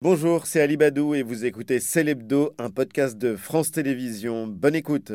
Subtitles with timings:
[0.00, 4.46] Bonjour, c'est Ali Badou et vous écoutez Célébdo, un podcast de France Télévisions.
[4.46, 5.10] Bonne écoute.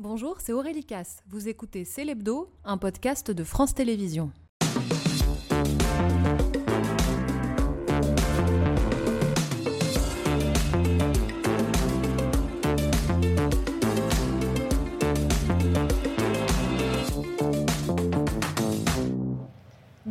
[0.00, 1.18] Bonjour, c'est Aurélie Casse.
[1.28, 4.32] Vous écoutez Célébdo, un podcast de France Télévisions.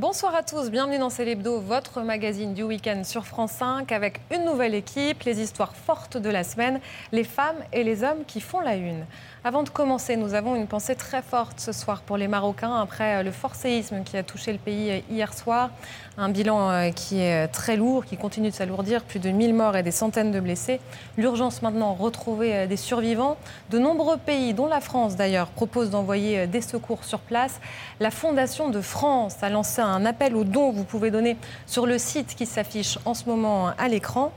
[0.02, 4.46] Bonsoir à tous, bienvenue dans Célébdo, votre magazine du week-end sur France 5 avec une
[4.46, 6.80] nouvelle équipe, les histoires fortes de la semaine,
[7.12, 9.06] les femmes et les hommes qui font la une.
[9.44, 13.24] Avant de commencer, nous avons une pensée très forte ce soir pour les Marocains après
[13.24, 15.70] le fort séisme qui a touché le pays hier soir.
[16.18, 19.78] Un bilan euh, qui est très lourd, qui continue de s'alourdir, plus de 1000 morts
[19.78, 20.80] et des centaines de blessés.
[21.18, 23.38] L'urgence maintenant, retrouver euh, des survivants.
[23.72, 27.60] De nombreux pays, dont la France d'ailleurs, proposent d'envoyer euh, des secours sur place.
[28.00, 31.86] La Fondation de France a lancé un appel aux dons que vous pouvez donner sur
[31.86, 34.32] le site qui s'affiche en ce moment à l'écran.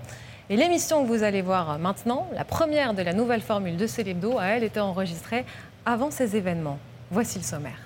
[0.51, 4.39] Et l'émission que vous allez voir maintenant, la première de la nouvelle formule de Célébdo,
[4.39, 5.45] a elle été enregistrée
[5.87, 6.79] avant ces événements.
[7.11, 7.79] Voici le sommaire.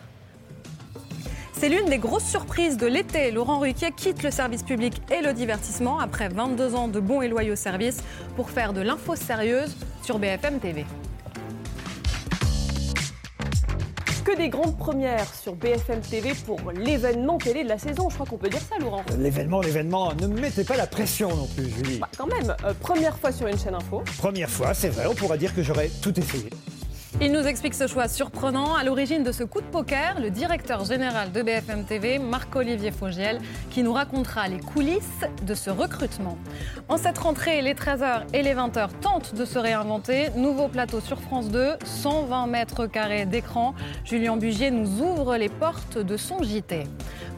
[1.52, 3.32] C'est l'une des grosses surprises de l'été.
[3.32, 7.28] Laurent Ruquier quitte le service public et le divertissement après 22 ans de bons et
[7.28, 8.02] loyaux services
[8.36, 10.84] pour faire de l'info sérieuse sur BFM TV.
[14.28, 18.10] Que des grandes premières sur BFM TV pour l'événement télé de la saison.
[18.10, 19.02] Je crois qu'on peut dire ça, Laurent.
[19.18, 20.12] L'événement, l'événement.
[20.20, 21.98] Ne me mettez pas la pression non plus, Julie.
[21.98, 24.02] Bah, quand même, euh, première fois sur une chaîne info.
[24.18, 26.50] Première fois, c'est vrai, on pourra dire que j'aurais tout essayé.
[27.20, 28.76] Il nous explique ce choix surprenant.
[28.76, 33.40] À l'origine de ce coup de poker, le directeur général de BFM TV, Marc-Olivier Fogiel,
[33.70, 36.38] qui nous racontera les coulisses de ce recrutement.
[36.88, 40.28] En cette rentrée, les 13h et les 20h tentent de se réinventer.
[40.36, 43.74] Nouveau plateau sur France 2, 120 mètres carrés d'écran.
[44.04, 46.84] Julien Bugier nous ouvre les portes de son JT.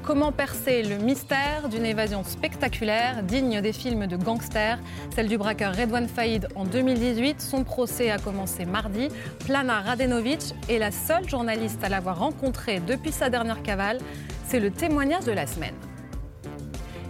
[0.02, 4.78] Comment percer le mystère d'une évasion spectaculaire, digne des films de gangsters?
[5.14, 7.40] Celle du braqueur Redouane Faïd en 2018.
[7.40, 9.08] Son procès a commencé mardi.
[9.78, 13.98] Radenovic est la seule journaliste à l'avoir rencontré depuis sa dernière cavale.
[14.48, 15.74] C'est le témoignage de la semaine.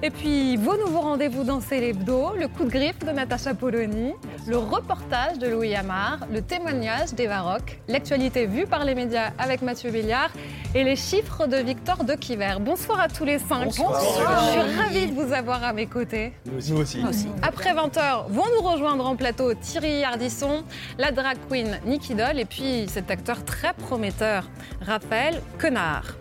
[0.03, 4.15] Et puis, vos nouveaux rendez-vous dans Célébdo, le coup de griffe de Natacha Polony,
[4.47, 9.61] le reportage de Louis Amar, le témoignage d'Eva Rock, l'actualité vue par les médias avec
[9.61, 10.31] Mathieu Béliard
[10.75, 12.55] et les chiffres de Victor de Kiver.
[12.61, 13.65] Bonsoir à tous les cinq.
[13.67, 14.01] Bonsoir.
[14.01, 16.33] Je suis ravie de vous avoir à mes côtés.
[16.47, 17.05] Nous aussi.
[17.43, 20.65] Après 20h, vont nous rejoindre en plateau Thierry Ardisson,
[20.99, 24.49] la drag queen Nicky Doll et puis cet acteur très prometteur,
[24.81, 26.15] Raphaël Quenard.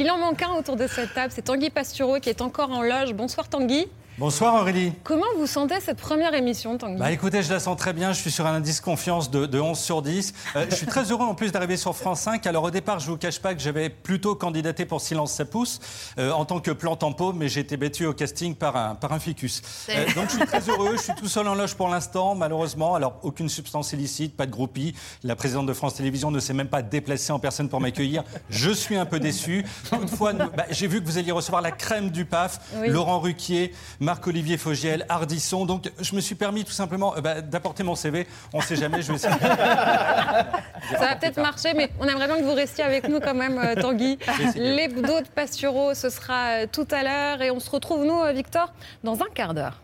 [0.00, 2.82] Il en manque un autour de cette table, c'est Tanguy Pastureau qui est encore en
[2.82, 3.14] loge.
[3.14, 3.88] Bonsoir Tanguy.
[4.18, 4.92] Bonsoir Aurélie.
[5.04, 6.98] Comment vous sentez cette première émission, Tanguy?
[6.98, 8.12] Bah écoutez, je la sens très bien.
[8.12, 10.34] Je suis sur un indice confiance de, de 11 sur 10.
[10.56, 12.44] Euh, je suis très heureux en plus d'arriver sur France 5.
[12.48, 15.78] Alors au départ, je vous cache pas que j'avais plutôt candidaté pour Silence ça pousse
[16.18, 18.96] euh, en tant que plante en pot, mais j'ai été battu au casting par un,
[18.96, 19.62] par un ficus.
[19.88, 20.96] Euh, donc je suis très heureux.
[20.96, 22.96] Je suis tout seul en loge pour l'instant, malheureusement.
[22.96, 24.96] Alors aucune substance illicite, pas de groupie.
[25.22, 28.24] La présidente de France Télévisions ne s'est même pas déplacée en personne pour m'accueillir.
[28.50, 29.64] Je suis un peu déçu.
[29.88, 32.88] Toutefois, bah, j'ai vu que vous alliez recevoir la crème du PAF, Oui.
[32.88, 33.72] Laurent Ruquier,
[34.08, 35.66] Marc-Olivier Fogiel, Ardisson.
[35.66, 38.26] Donc, je me suis permis tout simplement euh, bah, d'apporter mon CV.
[38.54, 39.34] On ne sait jamais, je vais essayer.
[39.38, 43.58] Ça va peut-être marcher, mais on aimerait bien que vous restiez avec nous quand même,
[43.58, 44.18] euh, Tanguy.
[44.56, 47.42] L'hebdo de Pastureau, ce sera euh, tout à l'heure.
[47.42, 48.72] Et on se retrouve, nous, euh, Victor,
[49.04, 49.82] dans un quart d'heure.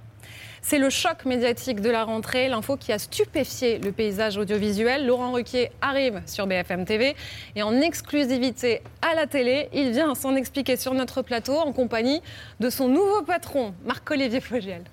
[0.67, 5.07] C'est le choc médiatique de la rentrée, l'info qui a stupéfié le paysage audiovisuel.
[5.07, 7.15] Laurent Ruquier arrive sur BFM TV
[7.55, 12.23] et en exclusivité à la télé, il vient s'en expliquer sur notre plateau en compagnie
[12.61, 14.85] de son nouveau patron, Marc-Olivier Fogiel.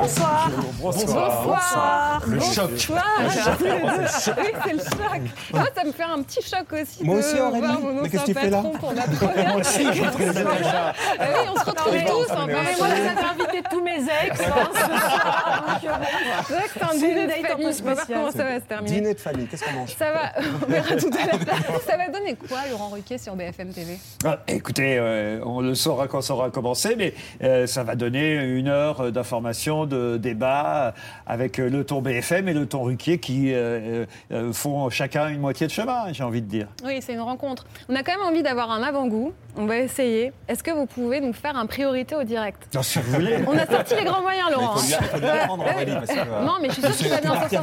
[0.00, 0.50] Bonsoir.
[0.80, 2.22] Bonsoir.
[2.26, 2.70] Le choc.
[2.70, 3.58] Bonsoir.
[3.60, 5.20] Oui, c'est le choc.
[5.52, 7.60] Moi, ça me fait un petit choc aussi Moi de aussi, Aurélie.
[7.66, 10.92] voir mon Mais qu'est-ce que tu fais là patron pour la première Moi aussi, déjà.
[11.18, 12.32] Ah oui, on se retrouve tous.
[12.32, 14.40] hein, moi, j'avais invité tous mes ex.
[14.40, 15.62] hein, ce soir.
[15.66, 16.04] Donc, euh,
[16.46, 17.66] c'est vrai que c'est un dîner de famille.
[17.66, 18.18] Je sais pas spéciale.
[18.18, 18.94] comment ça va se terminer.
[18.96, 19.96] Dîner de famille, qu'est-ce qu'on mange?
[19.96, 20.32] Ça va,
[20.66, 21.80] on verra tout à l'heure.
[21.86, 26.06] Ça va donner quoi, Laurent Ruquier, sur BFM TV Ah, écoutez, euh, on le saura
[26.08, 30.94] quand ça aura commencé, mais euh, ça va donner une heure d'information, de débat
[31.26, 35.66] avec le ton BFM et le ton Ruquier qui euh, euh, font chacun une moitié
[35.66, 36.68] de chemin, j'ai envie de dire.
[36.84, 37.66] Oui, c'est une rencontre.
[37.88, 39.32] On a quand même envie d'avoir un avant-goût.
[39.58, 40.32] On va essayer.
[40.48, 43.38] Est-ce que vous pouvez nous faire un priorité au direct Non, si vous voulez.
[43.46, 44.74] On a sorti les grands moyens, Laurent.
[44.76, 46.82] Il faut lui- il faut lui apprendre, Aurélie, parce que, euh, Non, mais je suis
[46.82, 47.62] sûre qu'il va bien s'en sortir.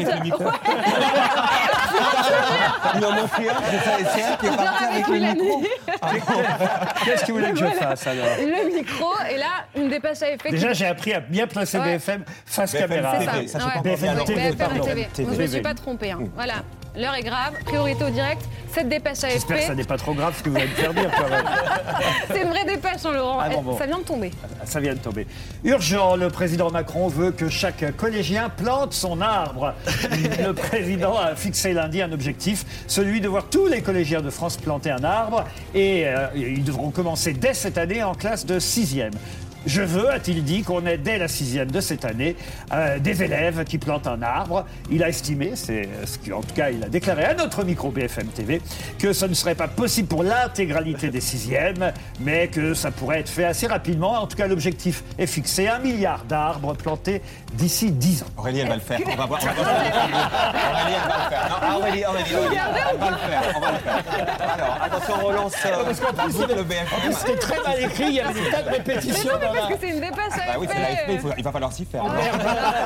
[2.95, 5.42] Il en manque un, c'est ça, et c'est qui est partie avec le Mélanie.
[5.42, 5.63] micro.
[7.06, 10.31] Qu'est-ce que vous voulez que je fasse alors Le micro, et là, une dépêche à
[10.31, 10.50] effet.
[10.50, 11.98] Déjà, j'ai appris à bien placer Ouais.
[11.98, 13.16] BFM face caméra.
[13.19, 13.31] C'est ça.
[13.34, 13.72] TV, ça, je ouais.
[13.74, 14.24] comprends BFM bien.
[14.25, 16.12] TV, je ne me suis pas trompée.
[16.12, 16.19] hein.
[16.36, 16.56] Voilà.
[16.95, 17.54] L'heure est grave.
[17.66, 18.42] Priorité au direct.
[18.74, 19.78] Cette dépêche J'espère que ça AFP.
[19.78, 21.12] n'est pas trop grave ce que vous allez me faire dire.
[22.28, 23.38] C'est une vraie dépêche, hein, Laurent.
[23.40, 23.78] Ah bon, bon.
[23.78, 24.31] Ça vient de tomber.
[24.66, 25.28] Ça vient de tomber.
[25.63, 29.75] Urgent, le président Macron veut que chaque collégien plante son arbre.
[30.44, 34.57] Le président a fixé lundi un objectif, celui de voir tous les collégiens de France
[34.57, 35.46] planter un arbre.
[35.75, 39.13] Et euh, ils devront commencer dès cette année en classe de sixième.
[39.65, 42.36] Je veux, a-t-il dit, qu'on ait dès la sixième de cette année
[42.74, 44.65] euh, des élèves qui plantent un arbre.
[44.92, 48.27] Il a estimé, c'est ce qu'en tout cas il a déclaré à notre micro BFM
[48.27, 48.62] TV,
[49.00, 53.30] que ce ne serait pas possible pour l'intégralité des sixièmes, mais que ça pourrait être
[53.30, 54.21] fait assez rapidement.
[54.21, 57.21] En tout cas, l'objectif est fixé un milliard d'arbres plantés
[57.54, 58.27] d'ici 10 ans.
[58.38, 59.00] Aurélie, elle va le faire.
[59.06, 59.39] On va voir.
[59.44, 59.48] on
[60.74, 61.60] Aurélie, elle va le faire.
[61.62, 62.60] Non, Aurélie, Aurélie, Aurélie,
[62.92, 63.54] elle va le faire.
[63.56, 64.04] On va le faire.
[64.56, 67.13] Alors, attention, on relance euh, Parce qu'en plus, c'était- BFM.
[67.13, 69.30] C'était très mal écrit, il y avait des tas de répétitions.
[69.54, 70.48] Parce que c'est une dépêche AFP.
[70.48, 72.04] Bah oui, c'est l'AFP, il, faut- il va falloir s'y faire.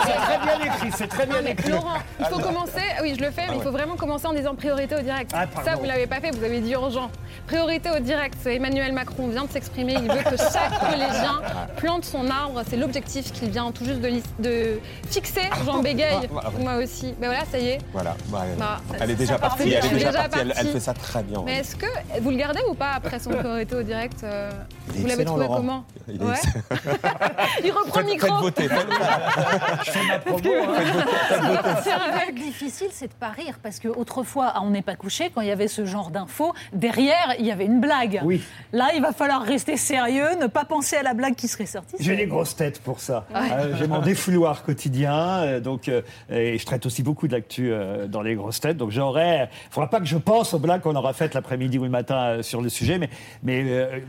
[0.06, 1.70] C'est très bien écrit, c'est très bien Non, mais écrit.
[1.72, 2.82] Laurent, il faut commencer.
[2.98, 5.32] ah Oui, je le fais, mais il faut vraiment commencer en disant priorité au direct.
[5.34, 5.70] Ah, pardon.
[5.70, 7.10] Ça, vous l'avez pas fait, vous avez dit urgent.
[7.48, 8.46] Priorité au direct.
[8.46, 9.94] Emmanuel Macron vient de s'exprimer.
[9.94, 11.42] Il veut que chaque collégien
[11.78, 12.62] plante son arbre.
[12.70, 14.80] C'est l'objectif qu'il vient tout juste de, lis- de
[15.10, 15.50] fixer.
[15.66, 16.30] Jean bégaye.
[16.44, 16.64] Ah, ouais.
[16.64, 17.14] Moi aussi.
[17.20, 17.78] Ben voilà, ça y est.
[17.94, 19.72] Voilà, bah, Bah, elle est déjà part partie.
[19.74, 20.40] Elle est déjà partie.
[20.58, 21.42] Elle, fait ça très bien.
[21.46, 21.86] Mais est-ce que
[22.22, 24.50] vous le gardez ou pas après son priorité au direct euh,
[24.98, 25.58] Il est Vous l'avez trouvé Laurent.
[25.58, 26.34] comment Il est Ouais.
[27.64, 28.28] Il reprend le micro.
[28.28, 28.64] faites voter.
[29.86, 30.50] Je fais ma promo.
[30.54, 31.78] hein.
[31.84, 35.32] Ce qui est difficile, c'est de pas rire, parce qu'autrefois, à on n'est pas couché,
[35.34, 38.22] quand il y avait ce genre d'infos, derrière, il y avait une blague.
[38.24, 38.42] Oui.
[38.74, 41.96] Là, il va falloir rester sérieux, ne pas penser à la blague qui serait sortie.
[42.00, 43.26] J'ai les grosses têtes pour ça.
[43.36, 48.08] Euh, J'ai mon défouloir quotidien, euh, donc euh, et je traite aussi beaucoup d'actu euh,
[48.08, 48.78] dans les grosses têtes.
[48.78, 51.90] Donc j'aurais, faudra pas que je pense aux blagues qu'on aura faites l'après-midi ou le
[51.90, 53.10] matin euh, sur le sujet, mais
[53.44, 54.00] mais euh,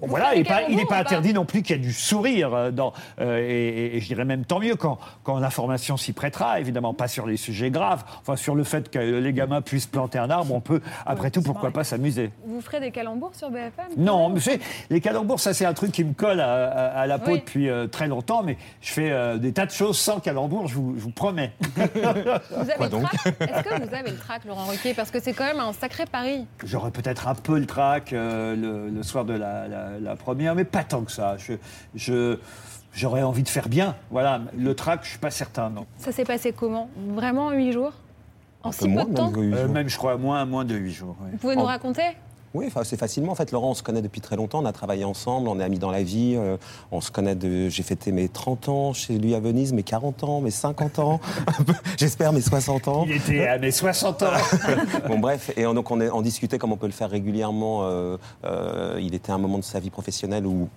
[0.00, 2.70] bon, voilà, il n'est pas, il interdit non plus qu'il y ait du sourire euh,
[2.70, 6.94] dans, euh, et, et je dirais même tant mieux quand, quand l'information s'y prêtera, évidemment
[6.94, 10.30] pas sur les sujets graves, enfin sur le fait que les gamins puissent planter un
[10.30, 12.30] arbre, on peut après tout pourquoi pas s'amuser.
[12.46, 14.60] Vous ferez des calembours sur BFM Non, mais c'est-
[14.90, 17.38] les calembours, ça c'est un truc qui me colle à, à- à la peau Oui.
[17.40, 20.74] depuis euh, très longtemps, mais je fais euh, des tas de choses sans calembours, je
[20.74, 21.52] vous, je vous promets.
[21.84, 24.94] Vous avez Quoi le donc trac Est-ce que vous avez le trac, Laurent Ruquier?
[24.94, 26.46] Parce que c'est quand même un sacré pari.
[26.64, 30.54] J'aurais peut-être un peu le trac euh, le, le soir de la, la- la première,
[30.54, 31.36] mais pas tant que ça.
[31.38, 31.54] Je,
[31.94, 32.38] je-
[32.92, 33.96] j'aurais envie de faire bien.
[34.10, 35.86] Voilà, le trac, je suis pas certain, non.
[35.98, 36.88] Ça s'est passé comment?
[37.14, 37.92] Vraiment en huit jours?
[38.62, 39.30] En Un si peu peu moins, de temps?
[39.30, 41.16] même, Euh, même, je crois, moins, moins de 8 jours.
[41.32, 42.16] Vous pouvez nous raconter?
[42.54, 43.32] Oui, c'est facilement.
[43.32, 44.60] En fait, Laurent, on se connaît depuis très longtemps.
[44.62, 46.34] On a travaillé ensemble, on est amis dans la vie.
[46.36, 46.56] euh,
[46.92, 47.68] on se connaît de.
[47.68, 51.20] J'ai fêté mes 30 ans chez lui à Venise, mes 40 ans, mes 50 ans.
[51.98, 53.04] J'espère mes 60 ans.
[53.08, 54.26] Il était à mes 60 ans.
[55.08, 57.80] Bon, bref, et on, donc on, est, on discutait comme on peut le faire régulièrement.
[57.84, 60.68] euh, euh, il était à un moment de sa vie professionnelle où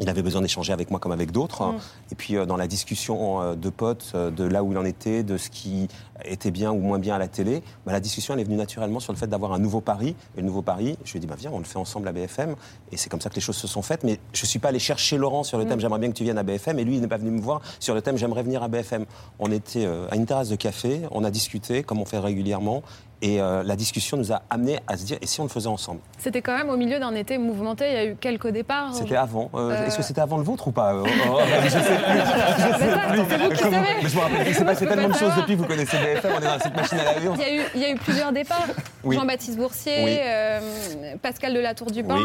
[0.00, 1.74] il avait besoin d'échanger avec moi comme avec d'autres.
[2.10, 4.84] Et puis euh, dans la discussion euh, de potes, euh, de là où il en
[4.84, 5.88] était, de ce qui
[6.24, 9.00] était bien ou moins bien à la télé, bah, la discussion elle est venue naturellement
[9.00, 10.14] sur le fait d'avoir un nouveau pari.
[10.36, 12.12] Et le nouveau pari, je lui ai dit, bah, viens, on le fait ensemble à
[12.12, 12.54] BFM.
[12.92, 14.04] Et c'est comme ça que les choses se sont faites.
[14.04, 16.24] Mais je ne suis pas allé chercher Laurent sur le thème j'aimerais bien que tu
[16.24, 16.78] viennes à BFM.
[16.78, 19.04] Et lui, il n'est pas venu me voir sur le thème j'aimerais venir à BFM.
[19.38, 22.82] On était à une terrasse de café, on a discuté comme on fait régulièrement.
[23.20, 25.66] Et euh, la discussion nous a amené à se dire, et si on le faisait
[25.68, 25.98] ensemble?
[26.18, 27.86] C'était quand même au milieu d'un été mouvementé.
[27.88, 28.94] Il y a eu quelques départs.
[28.94, 29.50] C'était avant.
[29.54, 30.94] Euh, Euh, Est-ce que c'était avant le vôtre ou pas?
[30.94, 33.56] Euh, oh, oh, je sais plus.
[33.56, 33.76] Qui savez.
[34.02, 36.32] Mais je me rappelle, il s'est passé Je tellement de choses depuis, vous connaissez BFM,
[36.36, 37.28] on est dans cette machine à laver.
[37.28, 38.66] on- Il y, a eu, il y a eu plusieurs départs.
[39.04, 39.16] Oui.
[39.16, 41.18] Jean-Baptiste Boursier, Oui.
[41.22, 42.16] Pascal de la Tour du Pin.
[42.16, 42.22] Oui.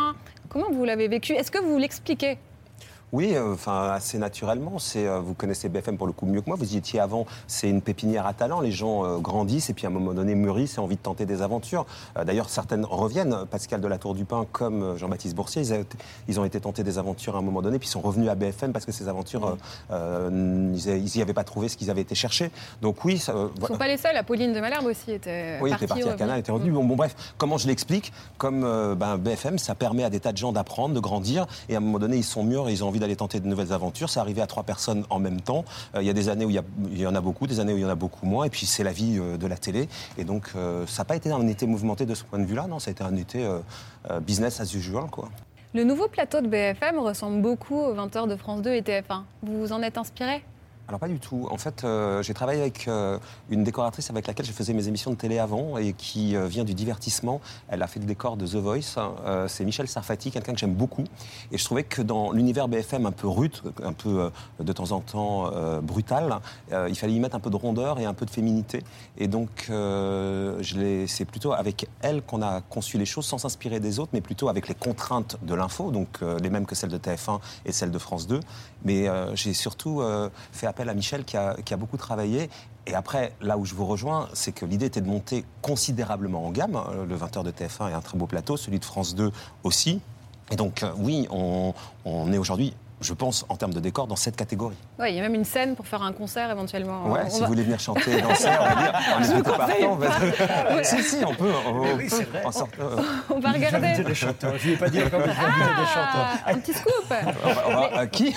[0.50, 1.34] Comment vous l'avez vécu?
[1.34, 2.38] Est-ce que vous l'expliquez?
[3.14, 4.80] Oui, euh, enfin assez naturellement.
[4.80, 6.58] C'est, euh, vous connaissez BFM pour le coup mieux que moi.
[6.60, 7.26] Vous y étiez avant.
[7.48, 8.60] C'est une pépinière à talent.
[8.60, 11.02] Les gens euh, grandissent et puis à un moment donné mûrissent et ont envie de
[11.02, 11.86] tenter des aventures.
[12.26, 13.46] D'ailleurs, certaines reviennent.
[13.52, 15.78] Pascal de la Tour du Pin comme Jean-Baptiste Boursier, ils, a-
[16.28, 18.36] ils ont été tentés des aventures à un moment donné puis ils sont revenus à
[18.36, 19.58] BFM parce que ces aventures,
[19.92, 22.50] ils n'y avaient pas trouvé ce qu'ils avaient été chercher.
[22.82, 24.18] Donc oui, ça, Ils ne sont pas les seuls.
[24.18, 25.86] Apolline de Malherbe aussi était Oui, partie.
[25.86, 26.18] était parti à revenue.
[26.20, 26.72] Canal, était revenu.
[26.72, 28.12] Bon, bon, bref, comment je l'explique?
[28.40, 31.76] Comme euh, ben, BFM, ça permet à des tas de gens d'apprendre, de grandir, et
[31.76, 33.74] à un moment donné, ils sont mûrs et ils ont envie d'aller tenter de nouvelles
[33.74, 34.10] aventures.
[34.10, 35.66] C'est arrivé à trois personnes en même temps.
[35.96, 37.78] Euh, il y a des années où il y, en a beaucoup, des années où
[37.78, 39.88] il y en a beaucoup moins, et puis c'est la vie euh, de la télé.
[40.18, 42.68] Et donc, euh, ça n'a pas été un été mouvementé de ce point de vue-là,
[42.68, 43.48] non, ça a été un été
[44.22, 45.30] business as usual, quoi.
[45.74, 49.24] Le nouveau plateau de BFM ressemble beaucoup aux 20h de France 2 et TF1.
[49.42, 50.44] Vous vous en êtes inspiré?
[50.90, 51.48] Alors pas du tout.
[51.50, 53.18] En fait, euh, j'ai travaillé avec euh,
[53.50, 56.66] une décoratrice avec laquelle je faisais mes émissions de télé avant et qui euh, vient
[56.66, 57.40] du divertissement.
[57.70, 58.98] Elle a fait le décor de The Voice.
[59.26, 61.06] Euh, c'est Michel Sarfati, quelqu'un que j'aime beaucoup.
[61.54, 65.00] Et je trouvais que dans l'univers BFM un peu rude, un peu de temps en
[65.00, 66.40] temps brutal,
[66.72, 68.84] il fallait y mettre un peu de rondeur et un peu de féminité.
[69.18, 74.12] Et donc, c'est plutôt avec elle qu'on a conçu les choses sans s'inspirer des autres,
[74.14, 77.72] mais plutôt avec les contraintes de l'info, donc les mêmes que celles de TF1 et
[77.72, 78.40] celles de France 2.
[78.86, 80.02] Mais j'ai surtout
[80.52, 82.50] fait appel à Michel qui a, beaucoup travaillé.
[82.88, 86.52] Et après, là où je vous rejoins, c'est que l'idée était de monter considérablement en
[86.52, 86.76] gamme.
[86.76, 89.32] Euh, Le 20h de TF1 est un très beau plateau, celui de France 2
[89.64, 90.02] aussi.
[90.52, 92.74] Et donc, euh, oui, on est aujourd'hui,
[93.04, 94.76] je pense, en termes de décor, dans cette catégorie.
[95.00, 97.06] Ouais, il y a même une scène pour faire un concert éventuellement.
[97.12, 99.34] Ouais, On si va- vous voulez venir chanter et danser, on va dire, on est
[99.34, 99.96] plutôt partant.
[99.96, 100.86] vas-y.
[100.86, 101.52] si, si, on peut.
[101.68, 102.44] On, on Oui, peut c'est vrai.
[102.46, 102.98] en sorte- euh,
[103.30, 103.80] on va regarder.
[103.88, 104.54] J'invitais des chanteurs.
[104.58, 106.28] Je ne vais pas dire comment j'invitais des chanteurs.
[106.46, 106.94] Ah, un petit scoop.
[107.12, 107.14] on
[107.54, 108.36] va- on va- euh, qui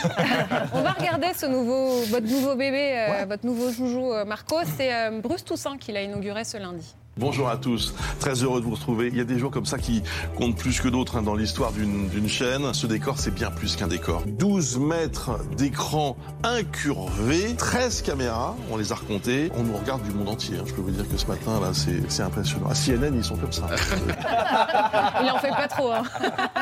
[0.73, 4.57] On va regarder ce nouveau, votre nouveau bébé, euh, votre nouveau joujou euh, Marco.
[4.77, 6.95] C'est euh, Bruce Toussaint qui l'a inauguré ce lundi.
[7.19, 9.09] Bonjour à tous, très heureux de vous retrouver.
[9.11, 10.03] Il y a des jours comme ça qui
[10.37, 12.75] comptent plus que d'autres hein, dans l'histoire d'une d'une chaîne.
[12.75, 14.23] Ce décor, c'est bien plus qu'un décor.
[14.27, 19.51] 12 mètres d'écran incurvé, 13 caméras, on les a recomptées.
[19.57, 20.59] On nous regarde du monde entier.
[20.59, 20.65] hein.
[20.67, 22.69] Je peux vous dire que ce matin, là, c'est c'est impressionnant.
[22.69, 23.63] À CNN, ils sont comme ça.
[25.23, 25.93] Il en fait pas trop.
[25.93, 26.03] hein.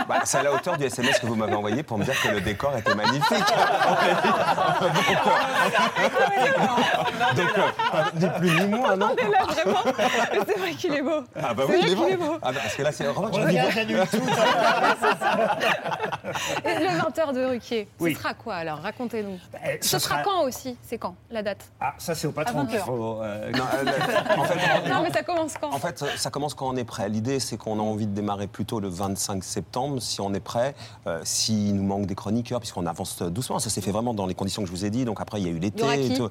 [0.09, 2.29] Bah, C'est à la hauteur du SMS que vous m'avez envoyé pour me dire que
[2.29, 3.25] le décor était magnifique.
[3.29, 4.99] Donc,
[7.37, 9.83] donc, euh, ni plus ni moins, non Et là, vraiment,
[10.47, 11.23] c'est vrai qu'il est beau.
[11.37, 12.07] Ah bah oui, il est beau.
[12.09, 12.35] est beau.
[12.43, 13.05] Ah bah, parce que là, c'est...
[13.05, 14.17] je- dirait j'annule tout.
[16.65, 18.15] Et le 20h de Ruquier, Oui.
[18.15, 18.79] ce sera quoi alors?
[18.79, 19.39] Racontez-nous.
[19.65, 21.65] Eh, Ce sera sera- quand aussi C'est quand la date?
[21.81, 23.21] Ah, ça, c'est au patron qu'il 20 faut.
[23.23, 23.85] euh, Non, euh,
[24.39, 25.73] en fait, Non, mais ça commence quand?
[25.73, 27.09] En fait, ça commence quand on est prêt.
[27.09, 30.75] L'idée, c'est qu'on a envie de démarrer plutôt le 25 septembre, si on est prêt.
[31.07, 34.35] Euh, S'il nous manque des chroniqueurs, puisqu'on avance doucement, ça s'est fait vraiment dans les
[34.35, 35.05] conditions que je vous ai dit.
[35.05, 35.83] Donc après, il y a eu l'été.
[35.83, 36.31] qui et tout.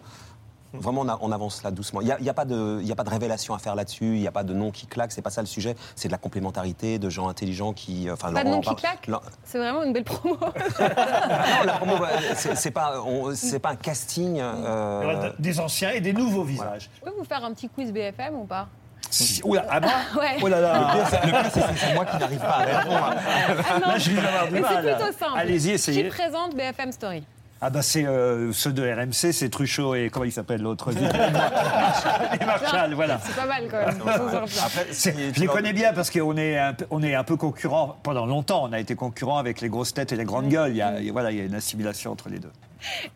[0.73, 2.01] Vraiment, on, a- on avance là doucement.
[2.01, 3.75] Il n'y a, y a pas de il y a pas de révélation à faire
[3.75, 4.15] là-dessus.
[4.15, 5.11] Il n'y a pas de nom qui claque.
[5.11, 5.75] C'est pas ça le sujet.
[5.95, 8.09] C'est de la complémentarité, de gens intelligents qui.
[8.09, 9.07] euh, Enfin, Pas de nom qui claque
[9.43, 10.37] C'est vraiment une belle promo.
[10.79, 12.07] Non, la promo, euh,
[12.55, 14.35] c'est pas, on- pas un casting.
[14.35, 16.89] il y euh, aura Des anciens et des nouveaux visages.
[16.95, 18.67] Je peux vous faire un petit quiz BFM ou pas?
[19.09, 20.37] Si- Oula, à moi Ouais.
[20.41, 23.13] Oh là là Le pire, c'est que c'est moi qui n'arrive pas à répondre.
[23.15, 24.95] Ah Là, je vais avoir du mais c'est mal.
[24.97, 25.37] plutôt simple.
[25.37, 26.03] Allez-y, Qui essayez.
[26.09, 27.23] présente BFM Story?
[27.65, 32.45] Ah bah c'est euh, ceux de RMC, c'est Truchot et comment il s'appelle l'autre Et
[32.45, 33.19] Marshall, voilà.
[33.23, 34.01] C'est pas mal quand même.
[34.05, 37.95] Après, Je les connais bien parce qu'on est, un peu- on est un peu concurrents.
[38.03, 40.71] Pendant longtemps, on a été concurrents avec les grosses têtes et les grandes gueules.
[40.71, 42.51] Il y a, voilà, il y a une assimilation entre les deux.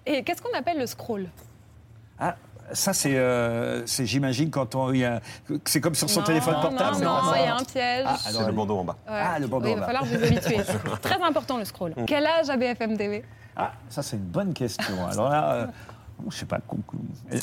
[0.06, 1.28] Et qu'est-ce qu'on appelle le scroll?
[2.18, 2.36] Ah,
[2.72, 4.94] ça, c'est, euh, c'est, j'imagine, quand on.
[4.94, 5.20] il y a-
[5.66, 6.98] c'est comme sur son Non, téléphone portable.
[7.04, 8.06] Non, non, il y a un piège.
[8.08, 8.96] Ah, C'est le bandeau en bas.
[9.10, 9.14] Ouais.
[9.14, 9.94] Ah, le bandeau Oui, en il va bas.
[9.94, 10.58] falloir vous habituer.
[11.02, 11.94] Très important le scroll.
[12.08, 13.26] Quel âge a BFM TV
[13.58, 15.08] Ah, ça, c'est une bonne question.
[15.12, 15.66] Alors là, euh,
[16.30, 16.60] je sais pas.
[17.32, 17.38] Je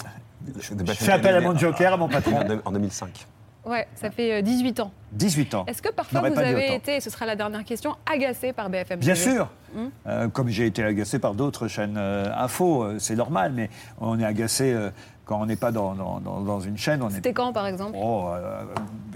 [0.60, 2.36] Je fais appel à mon joker, à mon patron.
[2.38, 3.26] En deux- En 2005.
[3.66, 4.92] Ouais, ça fait euh, 18 ans.
[5.12, 5.64] 18 ans.
[5.66, 9.00] Est-ce que parfois vous avez été, et ce sera la dernière question, agacé par BFM
[9.00, 9.48] Bien TV sûr.
[9.74, 9.86] Hmm.
[10.06, 14.20] Euh, comme j'ai été agacé par d'autres chaînes euh, info, euh, c'est normal, mais on
[14.20, 14.90] est agacé euh,
[15.24, 17.02] quand on n'est pas dans, dans- dans- une chaîne.
[17.02, 18.64] On est C'était quand par exemple Oh, euh,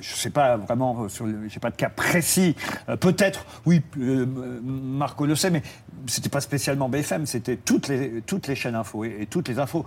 [0.00, 2.56] je ne sais pas vraiment, le- j'ai pas de cas précis.
[2.88, 4.26] Euh, Peut-être, oui, euh,
[4.62, 5.62] Marco le sait, mais
[6.06, 9.58] c'était pas spécialement BFM, c'était toutes les, toutes les chaînes info et, et toutes les
[9.58, 9.84] infos.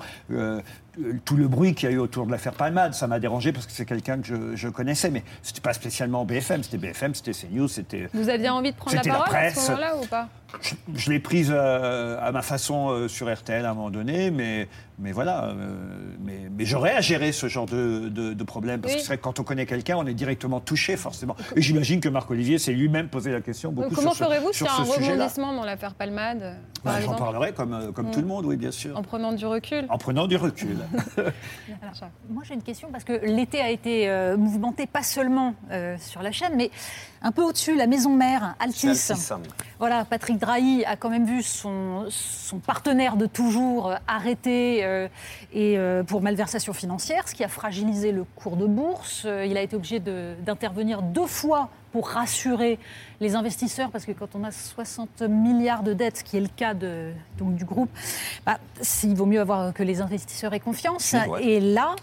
[1.00, 3.53] Euh, tout le bruit qu'il y a eu autour de l'affaire Palmade, ça m'a dérangé
[3.53, 7.15] parce que c'est quelqu'un que je, je connaissais, mais c'était pas spécialement BFM, c'était BFM,
[7.15, 8.10] c'était CNews, c'était.
[8.13, 10.27] Vous aviez envie de prendre la parole à ce moment-là ou pas?
[10.62, 14.31] Je, je l'ai prise euh, à ma façon euh, sur RTL à un moment donné,
[14.31, 14.67] mais,
[15.00, 15.45] mais voilà.
[15.45, 15.53] euh,
[16.25, 18.81] mais mais j'aurais à gérer ce genre de, de, de problème.
[18.81, 18.98] Parce Oui.
[18.98, 21.38] que c'est vrai que quand on connaît quelqu'un, on est directement touché, forcément.
[21.55, 24.69] Et j'imagine que Marc-Olivier s'est lui-même posé la question beaucoup Donc, Comment ferez-vous s'il y
[24.69, 28.12] a un rebondissement dans l'affaire Palmade, par Bah, J'en parlerai comme, comme Mm.
[28.12, 28.98] tout le monde, oui, bien sûr.
[28.98, 30.79] En prenant du recul En prenant du recul.
[32.29, 36.21] Moi, j'ai une question parce que l'été a été euh, mouvementé pas seulement euh, sur
[36.21, 36.71] la chaîne, mais
[37.21, 38.88] un peu au-dessus, la maison mère, Altis.
[39.11, 39.15] Hein.
[39.79, 45.07] Voilà, Patrick Drahi a quand même vu son, son partenaire de toujours euh, arrêté euh,
[45.53, 49.25] et, pour malversation financière, ce qui a fragilisé le cours de bourse.
[49.45, 52.79] Il a été obligé de- d'intervenir deux fois pour rassurer
[53.19, 56.48] les investisseurs, parce que quand on a 60 milliards de dettes, ce qui est le
[56.48, 57.89] cas de, donc, du groupe,
[58.45, 58.60] bah,
[59.03, 61.13] il vaut mieux avoir que les investisseurs aient confiance.
[61.13, 61.45] Oui, ouais.
[61.45, 61.95] Et là,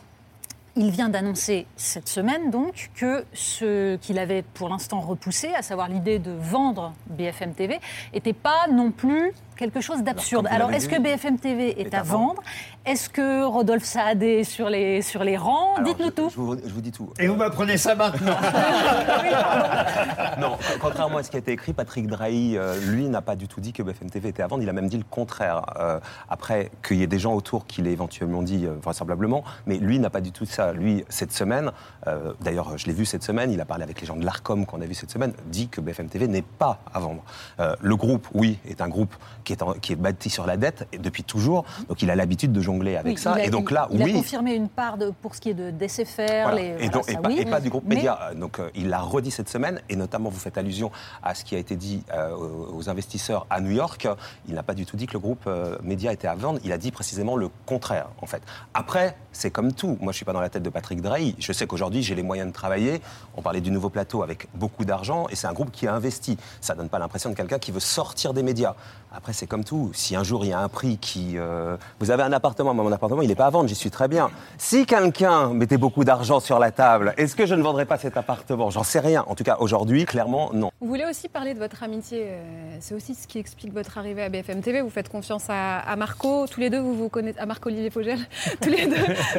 [0.78, 5.88] il vient d'annoncer cette semaine donc que ce qu'il avait pour l'instant repoussé, à savoir
[5.88, 7.80] l'idée de vendre BFM TV,
[8.14, 10.46] n'était pas non plus quelque chose d'absurde.
[10.50, 12.42] Alors, est-ce que BFM TV est, à vendre
[12.86, 16.30] Est-ce que Rodolphe Saadé est sur les, sur les rangs Dites-nous tout.
[16.30, 17.12] Je vous, je vous dis tout.
[17.18, 18.36] Et vous m'apprenez ça maintenant
[20.40, 23.48] Non, contrairement à ce qui a été écrit, Patrick Drahi, euh, lui, n'a pas du
[23.48, 24.62] tout dit que BFM TV était à vendre.
[24.62, 25.62] Il a même dit le contraire.
[25.80, 25.98] Euh,
[26.28, 29.98] après, qu'il y ait des gens autour qui l'aient éventuellement dit, euh, vraisemblablement, mais lui
[29.98, 30.72] n'a pas du tout ça.
[30.72, 31.72] Lui, cette semaine,
[32.06, 34.66] euh, d'ailleurs, je l'ai vu cette semaine, il a parlé avec les gens de l'ARCOM
[34.66, 37.22] qu'on a vu cette semaine, dit que BFM TV n'est pas à vendre.
[37.60, 39.14] Euh, le groupe, oui, est un groupe
[39.48, 42.16] qui est, en- qui est bâti sur la dette et depuis toujours, donc il a
[42.16, 43.32] l'habitude de jongler avec Oui, ça.
[43.36, 44.10] il a- et donc là, il oui.
[44.12, 46.42] a confirmé une part de, pour ce qui est de DSFR.
[46.42, 46.54] Voilà.
[46.54, 47.38] les- et, donc- et ça, pas, oui.
[47.40, 48.18] et pas du groupe Mais- média.
[48.36, 50.90] Donc euh, il l'a redit cette semaine, et notamment vous faites allusion
[51.22, 54.06] à ce qui a été dit euh, aux investisseurs à New York.
[54.48, 56.58] Il n'a pas du tout dit que le groupe euh, Média était à vendre.
[56.64, 58.42] Il a dit précisément le contraire, en fait.
[58.74, 59.96] Après, c'est comme tout.
[60.02, 61.34] Moi, je suis pas dans la tête de Patrick Drahi.
[61.38, 63.00] Je sais qu'aujourd'hui, j'ai les moyens de travailler.
[63.36, 66.36] On parlait du nouveau plateau avec beaucoup d'argent, et c'est un groupe qui a investi.
[66.60, 68.74] Ça donne pas l'impression de quelqu'un qui veut sortir des médias.
[69.14, 69.90] Après, c'est comme tout.
[69.94, 72.84] Si un jour il y a un prix qui, euh, vous avez un appartement, moi,
[72.84, 73.68] mon appartement, il n'est pas à vendre.
[73.68, 74.30] J'y suis très bien.
[74.58, 78.16] Si quelqu'un mettait beaucoup d'argent sur la table, est-ce que je ne vendrais pas cet
[78.16, 78.70] appartement?
[78.70, 79.24] J'en sais rien.
[79.26, 80.70] En tout cas, aujourd'hui, clairement, non.
[80.80, 82.26] Vous voulez aussi parler de votre amitié.
[82.28, 84.82] euh, C'est aussi ce qui explique votre arrivée à BFM TV.
[84.82, 86.46] Vous faites confiance à, à Marco.
[86.46, 87.38] Tous les deux, vous vous connaissez.
[87.38, 88.18] À Marc-Olivier Fogel.
[88.60, 88.96] Tous les deux,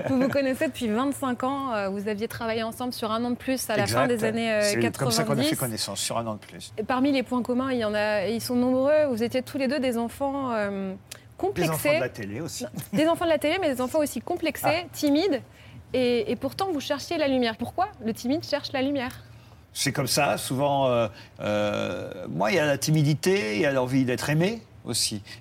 [0.10, 1.74] vous vous connaissez depuis 25 ans.
[1.76, 4.52] Euh, Vous aviez travaillé ensemble sur un an de plus à la fin des années
[4.52, 4.98] euh, C'est 90.
[4.98, 6.74] comme ça qu'on a fait connaissance, sur un an de plus.
[6.78, 9.06] Et Parmi les points communs, il y en a, ils sont nombreux.
[9.12, 10.98] Vous étiez tous les deux des enfants euh, Des
[11.38, 11.72] complexés.
[11.72, 12.66] enfants de la télé aussi.
[12.94, 15.42] Des enfants de la télé, mais des enfants aussi complexés, timides.
[15.94, 17.56] Et, et pourtant, vous cherchiez la lumière.
[17.58, 19.24] Pourquoi le timide cherche la lumière?
[19.74, 20.88] C'est comme ça, souvent.
[20.88, 21.08] euh,
[21.42, 24.62] euh, moi, il y a la timidité, il y a l'envie d'être aimé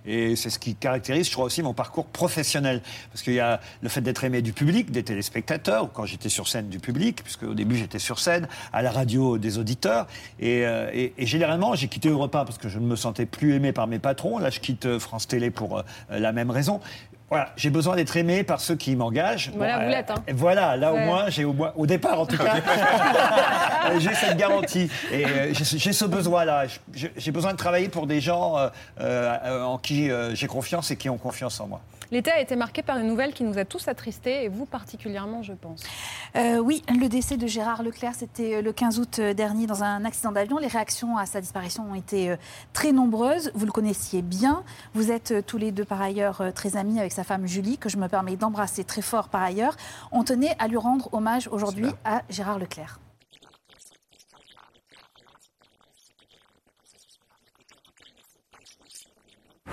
[0.07, 2.83] Et c'est ce qui caractérise, je crois, aussi mon parcours professionnel.
[3.13, 6.29] Parce qu'il y a le fait d'être aimé du public, des téléspectateurs, ou quand j'étais
[6.29, 10.07] sur scène du public, puisque au début j'étais sur scène, à la radio des auditeurs.
[10.41, 13.55] Et, euh, et- et généralement, j'ai quitté Europa parce que je ne me sentais plus
[13.55, 14.39] aimé par mes patrons.
[14.39, 16.81] Là, je quitte euh, France Télé pour euh, la même raison.
[17.31, 19.51] Voilà, j'ai besoin d'être aimé par ceux qui m'engagent.
[19.55, 20.15] Voilà, Bon, vous l'êtes, hein.
[20.27, 21.03] et Voilà, là Ouais.
[21.03, 22.55] au moins, j'ai au, moins- au départ en tout cas,
[23.99, 24.91] j'ai cette garantie.
[25.13, 26.65] Et euh, j'ai ce besoin-là.
[26.95, 28.69] J'ai besoin de travailler pour des gens euh,
[29.01, 31.81] euh, en qui euh, j'ai confiance et qui ont confiance en moi.
[32.11, 35.43] L'été a été marqué par une nouvelle qui nous a tous attristés, et vous particulièrement,
[35.43, 35.83] je pense.
[36.37, 39.83] Euh, oui, le décès de Gérard Leclerc, c'était euh, le 15 août euh, dernier dans
[39.83, 40.59] un accident d'avion.
[40.59, 42.35] Les réactions à sa disparition ont été
[42.73, 43.51] très nombreuses.
[43.55, 44.63] Vous le connaissiez bien.
[44.95, 47.99] Vous êtes tous les deux par ailleurs très amis avec sa femme Julie, que je
[47.99, 49.77] me permets d'embrasser très fort par ailleurs.
[50.13, 53.01] On tenait à lui rendre hommage aujourd'hui à Gérard Leclerc.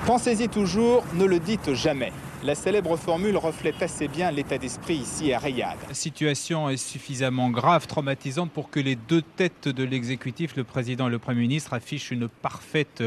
[0.03, 2.11] Pensez-y toujours, ne le dites jamais.
[2.43, 5.77] La célèbre formule reflète assez bien l'état d'esprit ici à Riyad.
[5.87, 11.07] La situation est suffisamment grave, traumatisante pour que les deux têtes de l'exécutif, le président
[11.07, 13.01] et le Premier ministre, affichent une parfaite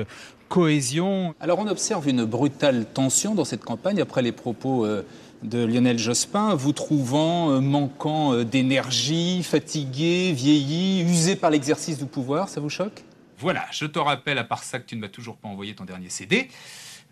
[0.49, 1.37] cohésion.
[1.39, 5.07] Alors on observe une brutale tension dans cette campagne après les propos euh,
[5.45, 12.07] de Lionel Jospin, vous trouvant euh, manquant euh, d'énergie, fatigué, vieilli, usé par l'exercice du
[12.07, 13.05] pouvoir, ça vous choque?
[13.39, 15.85] Voilà, je te rappelle, à part ça, que tu ne m'as toujours pas envoyé ton
[15.85, 16.49] dernier CD.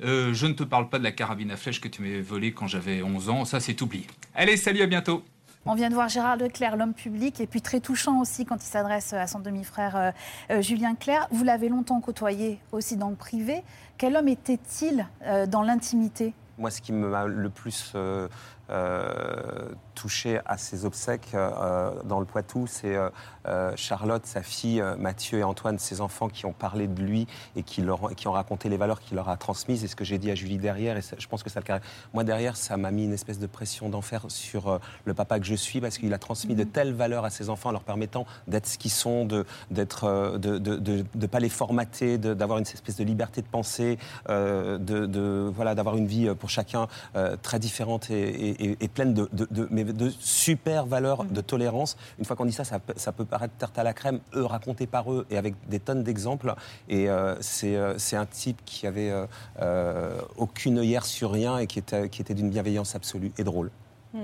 [0.05, 2.53] Euh, je ne te parle pas de la carabine à flèche que tu m'avais volée
[2.53, 4.07] quand j'avais 11 ans, ça c'est oublié.
[4.35, 5.23] Allez, salut, à bientôt
[5.65, 8.69] On vient de voir Gérard Leclerc, l'homme public, et puis très touchant aussi quand il
[8.69, 10.11] s'adresse à son demi-frère euh,
[10.51, 11.29] euh, Julien Clerc.
[11.31, 13.63] Vous l'avez longtemps côtoyé aussi dans le privé.
[13.99, 16.35] Quel homme était-il euh, dans l'intimité?
[16.59, 18.29] Moi, ce qui m'a le plus euh,
[18.71, 23.09] euh, touché à ses obsèques euh, dans le Poitou, c'est euh,
[23.49, 27.27] euh, Charlotte, sa fille, euh, Mathieu et Antoine, ses enfants qui ont parlé de lui
[27.57, 29.83] et qui, leur, qui ont raconté les valeurs qu'il leur a transmises.
[29.85, 31.81] Et ce que j'ai dit à Julie derrière, et ça- je pense que ça le
[32.15, 35.47] Moi, derrière, ça m'a mis une espèce de pression d'enfer sur euh, le papa que
[35.47, 38.67] je suis parce qu'il a transmis de telles valeurs à ses enfants, leur permettant d'être
[38.67, 42.65] ce qu'ils sont, de d'être, euh, de, de, de- de pas les formater, d'avoir une
[42.67, 45.07] espèce de liberté de penser, euh, de,
[45.55, 49.15] voilà, d'avoir une vie euh, pour chacun euh, très différente et, et- et- et pleine
[49.51, 51.97] de- mais de super valeurs de tolérance.
[52.19, 54.45] Une fois qu'on dit ça, ça, peut- ça peut paraître tarte à la crème, eux
[54.45, 56.55] racontés par eux et avec des tonnes d'exemples.
[56.89, 59.27] Et euh, c'est euh, un type qui avait euh,
[59.61, 63.71] euh, aucune œillère sur rien et qui était, qui était d'une bienveillance absolue et drôle.
[64.15, 64.21] Hmm.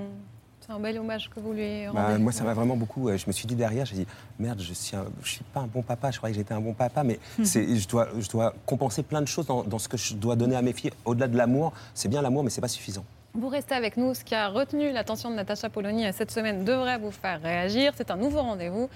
[0.65, 2.19] C'est un bel hommage que vous lui Bah, rendez.
[2.23, 3.09] moi, ça m'a vraiment beaucoup.
[3.09, 4.07] Je me suis dit derrière, j'ai dit
[4.39, 6.09] merde, je suis, un- je suis pas un bon papa.
[6.09, 9.19] Je croyais que j'étais un bon papa, mais c'est, je dois, je dois compenser plein
[9.21, 10.91] de choses dans, dans ce que je dois donner à mes filles.
[11.03, 13.03] Au-delà de l'amour, c'est bien l'amour, mais c'est pas suffisant.
[13.35, 14.13] Vous restez avec nous.
[14.13, 17.93] Ce qui a retenu l'attention de Natacha Polony cette semaine devrait vous faire réagir.
[17.97, 18.89] C'est un nouveau rendez-vous,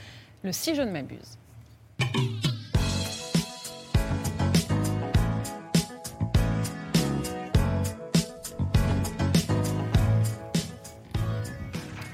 [0.44, 1.40] le Si je ne m'abuse.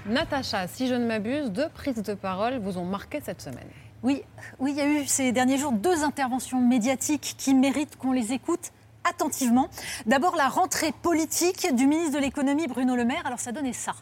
[0.06, 3.68] Natacha, si je ne m'abuse, deux prises de parole vous ont marqué cette semaine.
[4.02, 4.22] Oui,
[4.60, 8.32] oui, il y a eu ces derniers jours deux interventions médiatiques qui méritent qu'on les
[8.32, 8.72] écoute
[9.10, 9.70] attentivement.
[10.06, 13.26] D'abord, la rentrée politique du ministre de l'économie Bruno Le Maire.
[13.26, 13.94] Alors, ça donnait ça.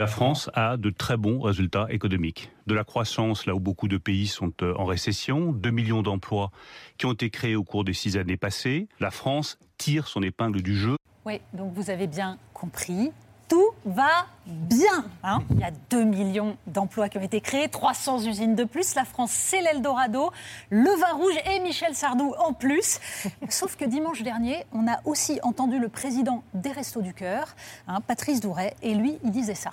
[0.00, 2.50] La France a de très bons résultats économiques.
[2.66, 6.50] De la croissance là où beaucoup de pays sont euh, en récession, 2 millions d'emplois
[6.98, 8.88] qui ont été créés au cours des six années passées.
[8.98, 10.96] La France tire son épingle du jeu.
[11.24, 13.12] Oui, donc vous avez bien compris.
[13.48, 15.04] Tout va bien.
[15.22, 15.42] hein.
[15.50, 18.94] Il y a 2 millions d'emplois qui ont été créés, 300 usines de plus.
[18.94, 20.30] La France, c'est l'Eldorado,
[20.70, 22.98] le vin rouge et Michel Sardou en plus.
[23.48, 27.54] Sauf que dimanche dernier, on a aussi entendu le président des Restos du Cœur,
[27.86, 29.72] hein, Patrice Douret, et lui, il disait ça.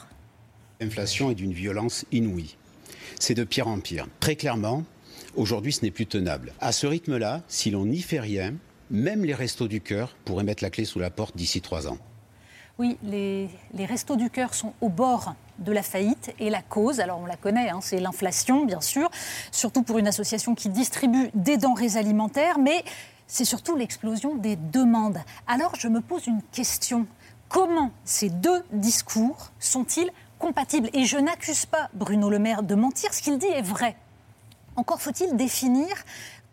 [0.80, 2.58] L'inflation est d'une violence inouïe.
[3.20, 4.08] C'est de pire en pire.
[4.20, 4.84] Très clairement,
[5.38, 6.52] Aujourd'hui, ce n'est plus tenable.
[6.60, 8.54] À ce rythme-là, si l'on n'y fait rien,
[8.90, 11.98] même les restos du cœur pourraient mettre la clé sous la porte d'ici trois ans.
[12.80, 13.50] Oui, les,
[13.86, 17.36] restos du cœur sont au bord de la faillite et la cause, alors on la
[17.36, 19.10] connaît, hein, c'est l'inflation bien sûr,
[19.52, 22.84] surtout pour une association qui distribue des denrées alimentaires, mais
[23.28, 25.20] c'est surtout l'explosion des demandes.
[25.48, 27.06] Alors je me pose une question.
[27.50, 30.90] Comment ces deux discours sont-ils compatibles?
[30.94, 33.96] Et je n'accuse pas Bruno Le Maire de mentir, ce qu'il dit est vrai.
[34.76, 35.90] Encore faut-il définir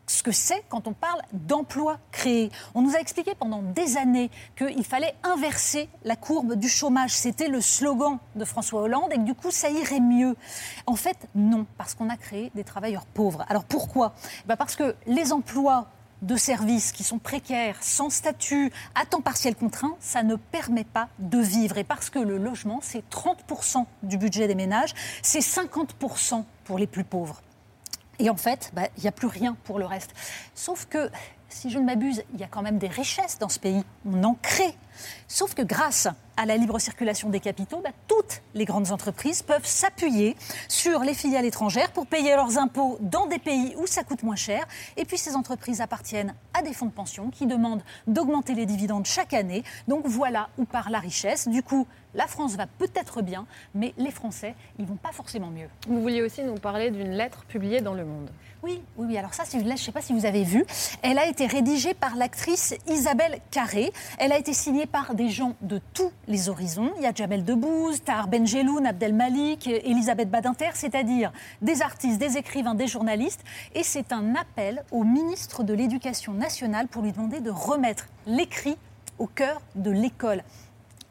[0.08, 2.50] ce que c'est quand on parle d'emplois créés.
[2.74, 7.12] On nous a expliqué pendant des années qu'il fallait inverser la courbe du chômage.
[7.12, 10.36] C'était le slogan de François Hollande et que du coup ça irait mieux.
[10.86, 13.44] En fait, non, parce qu'on a créé des travailleurs pauvres.
[13.48, 14.14] Alors pourquoi?
[14.46, 15.88] Ben Parce que les emplois
[16.22, 21.08] de services qui sont précaires, sans statut, à temps partiel contraint, ça ne permet pas
[21.18, 21.78] de vivre.
[21.78, 26.86] Et parce que le logement, c'est 30% du budget des ménages, c'est 50% pour les
[26.86, 27.40] plus pauvres.
[28.18, 30.10] Et en fait, bah, il n'y a plus rien pour le reste.
[30.54, 31.10] Sauf que,
[31.48, 33.82] si je ne m'abuse, il y a quand même des richesses dans ce pays.
[34.04, 34.74] On en crée.
[35.26, 39.66] Sauf que grâce à la libre circulation des capitaux, bah, toutes les grandes entreprises peuvent
[39.66, 40.36] s'appuyer
[40.68, 44.36] sur les filiales étrangères pour payer leurs impôts dans des pays où ça coûte moins
[44.36, 44.66] cher.
[44.96, 49.06] Et puis ces entreprises appartiennent à des fonds de pension qui demandent d'augmenter les dividendes
[49.06, 49.64] chaque année.
[49.88, 51.48] Donc voilà où part la richesse.
[51.48, 55.68] Du coup, la France va peut-être bien, mais les Français, ils vont pas forcément mieux.
[55.86, 58.30] Vous vouliez aussi nous parler d'une lettre publiée dans Le Monde.
[58.62, 59.18] Oui, oui, oui.
[59.18, 60.64] Alors ça, c'est une lettre, je ne sais pas si vous avez vu.
[61.02, 63.92] Elle a été rédigée par l'actrice Isabelle Carré.
[64.18, 66.90] Elle a été signée par des gens de tous les horizons.
[66.96, 72.36] Il y a Jamel Debbouze, Tahar Benjeloun, Abdel Malik, Elisabeth Badinter, c'est-à-dire des artistes, des
[72.36, 73.44] écrivains, des journalistes.
[73.74, 78.76] Et c'est un appel au ministre de l'Éducation nationale pour lui demander de remettre l'écrit
[79.18, 80.42] au cœur de l'école.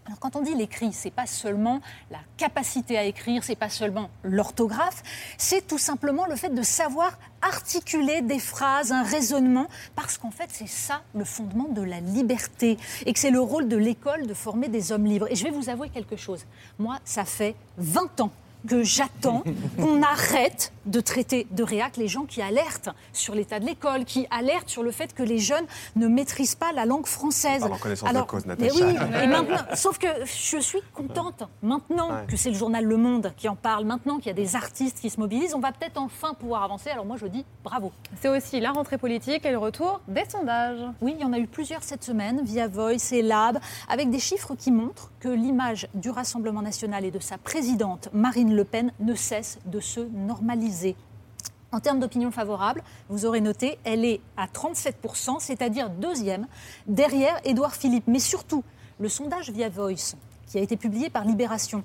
[0.08, 4.10] Alors quand on dit l'écrit, c'est pas seulement la capacité à écrire, c'est pas seulement
[4.24, 5.04] l'orthographe,
[5.38, 9.68] c'est tout simplement le fait de savoir articuler des phrases, un raisonnement,
[9.98, 13.68] parce qu'en fait c'est ça le fondement de la liberté et que c'est le rôle
[13.68, 15.28] de l'école de former des hommes libres.
[15.30, 16.46] Et je vais vous avouer quelque chose.
[16.80, 18.32] Moi, ça fait 20 ans
[18.68, 19.44] que j'attends
[19.78, 24.26] qu'on arrête de traiter de réac les gens qui alertent sur l'état de l'école, qui
[24.32, 27.62] alertent sur le fait que les jeunes ne maîtrisent pas la langue française.
[27.62, 28.86] Par reconnaissance de cause, mais Natacha.
[28.86, 32.26] oui, et maintenant, sauf que je suis contente maintenant Ouais.
[32.28, 35.00] que c'est le journal Le Monde qui en parle, maintenant qu'il y a des artistes
[35.02, 36.90] qui se mobilisent, on va peut-être enfin pouvoir avancer.
[36.90, 37.92] Alors moi je dis bravo.
[38.22, 40.80] C'est aussi la rentrée politique et le retour des sondages.
[41.02, 44.20] Oui, il y en a eu plusieurs cette semaine via Voice et Lab, avec des
[44.20, 48.92] chiffres qui montrent que l'image du Rassemblement national et de sa présidente Marine Le Pen
[49.00, 50.96] ne cesse de se normaliser.
[51.72, 56.48] En termes d'opinion favorable, vous aurez noté, elle est à 37%, c'est-à-dire deuxième,
[56.88, 58.06] derrière Édouard Philippe.
[58.08, 58.64] Mais surtout,
[59.00, 60.16] le sondage via Voice,
[60.48, 61.84] qui a été publié par Libération,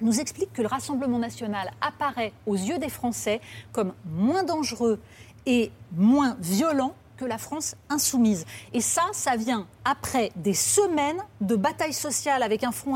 [0.00, 3.40] nous explique que le Rassemblement national apparaît aux yeux des Français
[3.72, 4.98] comme moins dangereux
[5.44, 8.46] et moins violent que la France insoumise.
[8.72, 12.94] Et ça, ça vient après des semaines de bataille sociale avec un front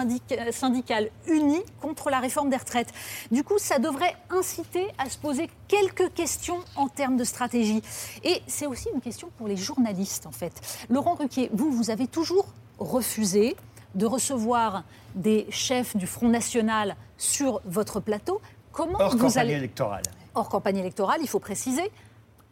[0.50, 2.92] syndical uni contre la réforme des retraites.
[3.30, 7.82] Du coup, ça devrait inciter à se poser quelques questions en termes de stratégie.
[8.22, 10.54] Et c'est aussi une question pour les journalistes, en fait.
[10.88, 12.46] Laurent Ruquier, vous, vous avez toujours
[12.78, 13.56] refusé
[13.94, 14.84] de recevoir
[15.14, 18.40] des chefs du Front National sur votre plateau.
[18.72, 20.02] Comment Hors vous campagne allez électorale.
[20.34, 21.92] hors campagne électorale, il faut préciser.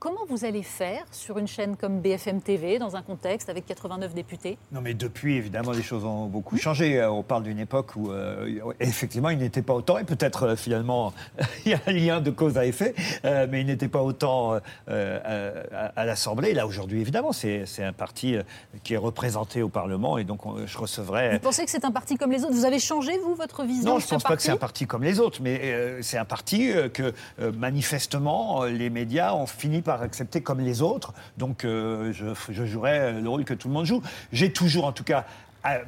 [0.03, 4.15] Comment vous allez faire sur une chaîne comme BFM TV, dans un contexte avec 89
[4.15, 4.59] députés?
[4.73, 6.99] Non, mais depuis, évidemment, les choses ont beaucoup changé.
[6.99, 10.57] Euh, On parle d'une époque où, euh, effectivement, il n'était pas autant, et peut-être euh,
[10.57, 11.13] finalement,
[11.65, 14.55] il y a un lien de cause à effet, euh, mais il n'était pas autant
[14.55, 16.53] à, à l'Assemblée.
[16.53, 18.35] Là, aujourd'hui, évidemment, c'est un parti
[18.83, 21.35] qui est représenté au Parlement, et donc on- je recevrai.
[21.35, 22.55] Vous pensez que c'est un parti comme les autres?
[22.55, 24.85] Vous avez changé, vous, votre vision Non, je ne pense pas que c'est un parti
[24.85, 27.15] comme les autres, mais c'est un parti que
[27.57, 31.13] manifestement les médias ont fini par accepter comme les autres.
[31.37, 34.03] Donc euh, je, jouerai euh, le rôle que tout le monde joue.
[34.33, 35.27] J'ai toujours, en tout cas,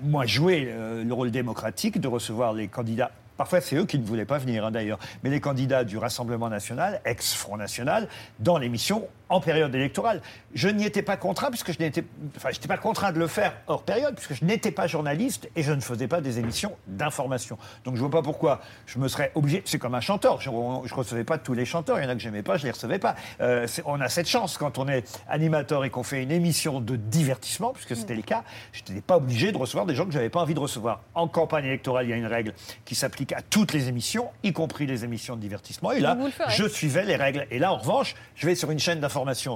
[0.03, 3.11] moi, joué euh, le rôle démocratique de recevoir les candidats.
[3.37, 4.99] Parfois, c'est eux qui ne voulaient pas venir, hein, d'ailleurs.
[5.23, 10.21] Mais les candidats du Rassemblement national, ex-Front national, dans l'émission en période électorale.
[10.55, 12.05] Je n'y étais pas contraint, puisque je n'étais
[12.37, 15.49] enfin, je n'étais pas contraint de le faire hors période, puisque je n'étais pas journaliste
[15.57, 17.59] et je ne faisais pas des émissions d'information.
[17.85, 19.63] Donc je ne vois pas pourquoi je me serais obligé.
[19.65, 20.41] C'est comme un chanteur.
[20.41, 21.99] Je ne recevais pas tous les chanteurs.
[21.99, 23.15] Il y en a que j'aimais pas, je les recevais pas.
[23.41, 26.97] Euh, on a cette chance quand on est animateur et qu'on fait une émission de
[26.97, 28.45] divertissement, puisque c'était le cas.
[28.73, 31.01] Je n'étais pas obligé de recevoir des gens que je n'avais pas envie de recevoir.
[31.15, 32.53] En campagne électorale, il y a une règle
[32.85, 35.93] qui s'applique à toutes les émissions, y compris les émissions de divertissement.
[35.93, 36.17] Et là,
[36.49, 37.47] je suivais les règles.
[37.51, 39.01] Et là, en revanche, je vais sur une chaîne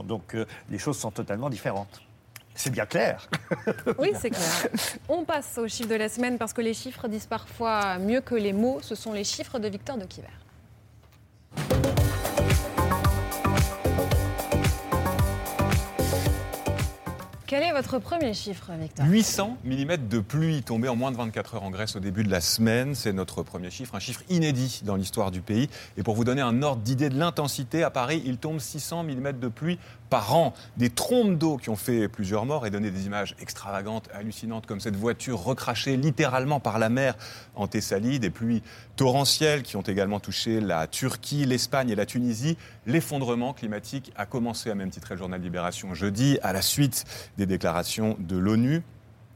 [0.04, 2.00] Donc euh, les choses sont totalement différentes.
[2.54, 3.28] C'est bien clair.
[3.98, 4.68] Oui, c'est clair.
[5.08, 8.34] On passe aux chiffres de la semaine parce que les chiffres disent parfois mieux que
[8.34, 8.80] les mots.
[8.82, 10.28] Ce sont les chiffres de Victor de Quiver.
[17.48, 21.54] Quel est votre premier chiffre, Victor 800 mm de pluie tombée en moins de 24
[21.54, 22.94] heures en Grèce au début de la semaine.
[22.94, 25.70] C'est notre premier chiffre, un chiffre inédit dans l'histoire du pays.
[25.96, 29.32] Et pour vous donner un ordre d'idée de l'intensité, à Paris, il tombe 600 mm
[29.40, 30.54] de pluie par an.
[30.76, 34.80] Des trompes d'eau qui ont fait plusieurs morts et donné des images extravagantes, hallucinantes, comme
[34.80, 37.14] cette voiture recrachée littéralement par la mer
[37.54, 38.18] en Thessalie.
[38.18, 38.62] Des pluies
[38.96, 42.56] torrentielles qui ont également touché la Turquie, l'Espagne et la Tunisie.
[42.86, 47.04] L'effondrement climatique a commencé, à même titre le journal Libération jeudi, à la suite
[47.36, 48.82] des déclarations de l'ONU.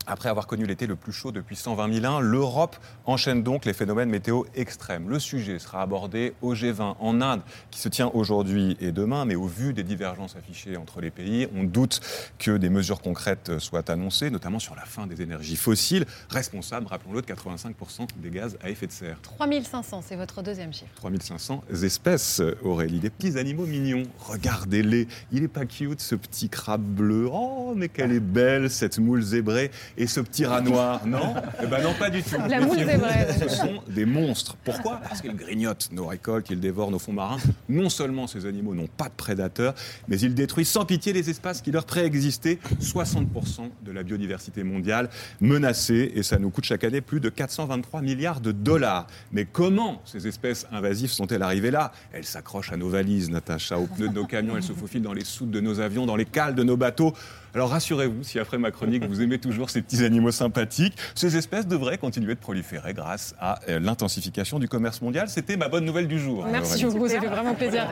[0.06, 3.72] Après avoir connu l'été le plus chaud depuis 120 000 ans, l'Europe enchaîne donc les
[3.72, 5.08] phénomènes météo extrêmes.
[5.08, 9.36] Le sujet sera abordé au G20 en Inde, qui se tient aujourd'hui et demain, mais
[9.36, 12.00] au vu des divergences affichées entre les pays, on doute
[12.38, 17.22] que des mesures concrètes soient annoncées, notamment sur la fin des énergies fossiles, responsables, rappelons-le,
[17.22, 19.18] de 85% des gaz à effet de serre.
[19.22, 20.90] 3500, c'est votre deuxième chiffre.
[20.96, 24.02] 3500 espèces, Aurélie, des petits animaux mignons.
[24.18, 27.28] Regardez-les, il est pas cute ce petit crabe bleu.
[27.32, 29.70] Oh, mais qu'elle est belle cette moule zébrée.
[29.96, 32.36] Et ce petit rat noir, non Eh ben non, pas du tout.
[32.48, 33.26] La moule zébrée.
[33.40, 34.56] Ce sont des monstres.
[34.64, 35.00] Pourquoi?
[35.08, 37.38] Parce qu'ils grignotent nos récoltes, ils dévorent nos fonds marins.
[37.68, 39.74] Non seulement ces animaux n'ont pas de prédateurs,
[40.08, 42.58] mais ils détruisent sans pitié les espaces qui leur préexistaient.
[42.80, 48.02] 60% de la biodiversité mondiale menacée, et ça nous coûte chaque année plus de 423
[48.02, 49.06] milliards de dollars.
[49.32, 51.92] Mais comment ces espèces invasives sont-elles arrivées là?
[52.12, 55.12] Elles s'accrochent à nos valises, Natacha, aux pneus de nos camions, elles se faufilent dans
[55.12, 57.14] les soutes de nos avions, dans les cales de nos bateaux.
[57.54, 61.66] Alors rassurez-vous, si après ma chronique, vous aimez toujours ces petits animaux sympathiques, ces espèces
[61.66, 65.28] devraient continuer de proliférer grâce à euh, l'intensification du commerce mondial.
[65.28, 66.46] C'était ma bonne nouvelle du jour.
[66.50, 67.86] Merci beaucoup, ça fait vraiment plaisir.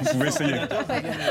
[0.00, 0.54] Vous pouvez essayer.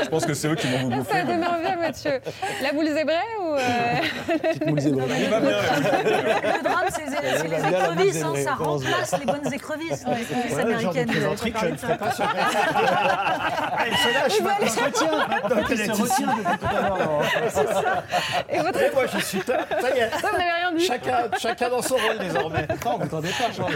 [0.04, 1.16] Je pense que c'est eux qui vont vous Ça bouffer.
[1.18, 2.20] a donné envie à Mathieu.
[2.62, 3.54] La boule zébrée ou.
[3.54, 5.04] euh, moule zébrée.
[5.24, 5.50] Il va bien.
[5.50, 10.04] Le drame, c'est c'est Elle les boule écrevisses, hein, ça remplace les bonnes écrevisses.
[10.06, 11.08] Les écrevisses Ouais, américaines.
[11.08, 15.28] plaisanterie que je ne ferai pas sur Ah, Elle se lâche allez- se retient.
[15.28, 17.23] Maintenant qu'elle est ici depuis tout à l'heure.
[17.50, 18.04] Ça.
[18.50, 18.80] Et votre.
[18.80, 19.40] Et moi, je suis.
[19.40, 20.10] Ça y est.
[20.10, 20.84] Ça, vous n'avez rien dit.
[20.84, 22.66] Chacun, chacun dans son rôle désormais.
[22.84, 23.74] Non, vous t'entendez pas, Charles.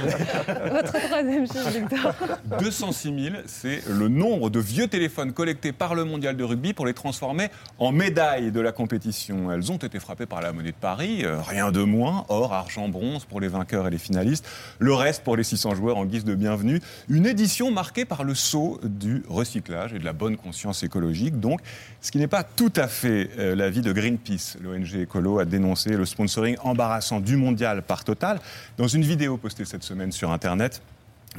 [0.71, 2.15] Votre troisième chiffre, Victor.
[2.59, 6.87] 206 000, c'est le nombre de vieux téléphones collectés par le mondial de rugby pour
[6.87, 9.53] les transformer en médailles de la compétition.
[9.53, 12.89] Elles ont été frappées par la monnaie de Paris, euh, rien de moins, or, argent,
[12.89, 14.47] bronze pour les vainqueurs et les finalistes,
[14.79, 16.81] le reste pour les 600 joueurs en guise de bienvenue.
[17.09, 21.61] Une édition marquée par le saut du recyclage et de la bonne conscience écologique, donc,
[22.01, 24.57] ce qui n'est pas tout à fait euh, l'avis de Greenpeace.
[24.61, 28.41] L'ONG écolo a dénoncé le sponsoring embarrassant du mondial par Total.
[28.77, 30.83] Dans une vidéo postée cette semaine sur Internet,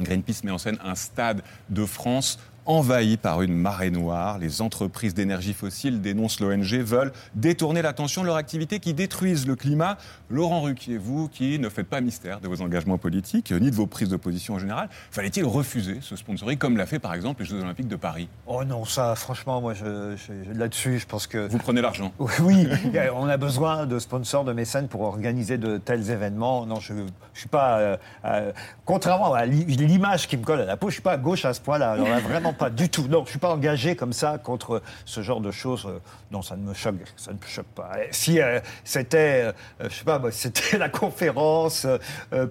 [0.00, 2.38] Greenpeace met en scène un stade de France
[2.70, 4.38] envahi par une marée noire.
[4.38, 9.56] Les entreprises d'énergie fossile, dénoncent l'ONG, veulent détourner l'attention de leur activité qui détruisent le
[9.56, 9.98] climat.
[10.30, 13.86] Laurent Ruquier, vous qui ne faites pas mystère de vos engagements politiques, ni de vos
[13.88, 17.48] prises de position en général, fallait-il refuser ce sponsoring comme l'a fait par exemple les
[17.48, 18.28] Jeux Olympiques de Paris?
[18.46, 21.48] Oh non, ça, franchement, moi, je, je- là-dessus, je pense que.
[21.48, 22.68] Vous prenez l'argent Oui,
[23.16, 26.66] on a besoin de sponsors, de mécènes pour organiser de tels événements.
[26.66, 27.78] Non, je ne suis pas.
[27.78, 28.52] euh, euh,
[28.84, 31.16] contrairement à l'i- l'image qui me colle à la peau, je ne suis pas à
[31.16, 31.92] gauche à ce point-là.
[31.92, 33.08] Alors là, vraiment pas du tout.
[33.08, 35.86] Non, je ne suis pas engagé comme ça contre ce genre de choses.
[35.86, 35.98] Euh,
[36.30, 37.92] Non, ça ne me choque, ça ne me choque pas.
[37.98, 41.86] Et Si euh, c'était, euh, je sais pas, c'était la conférence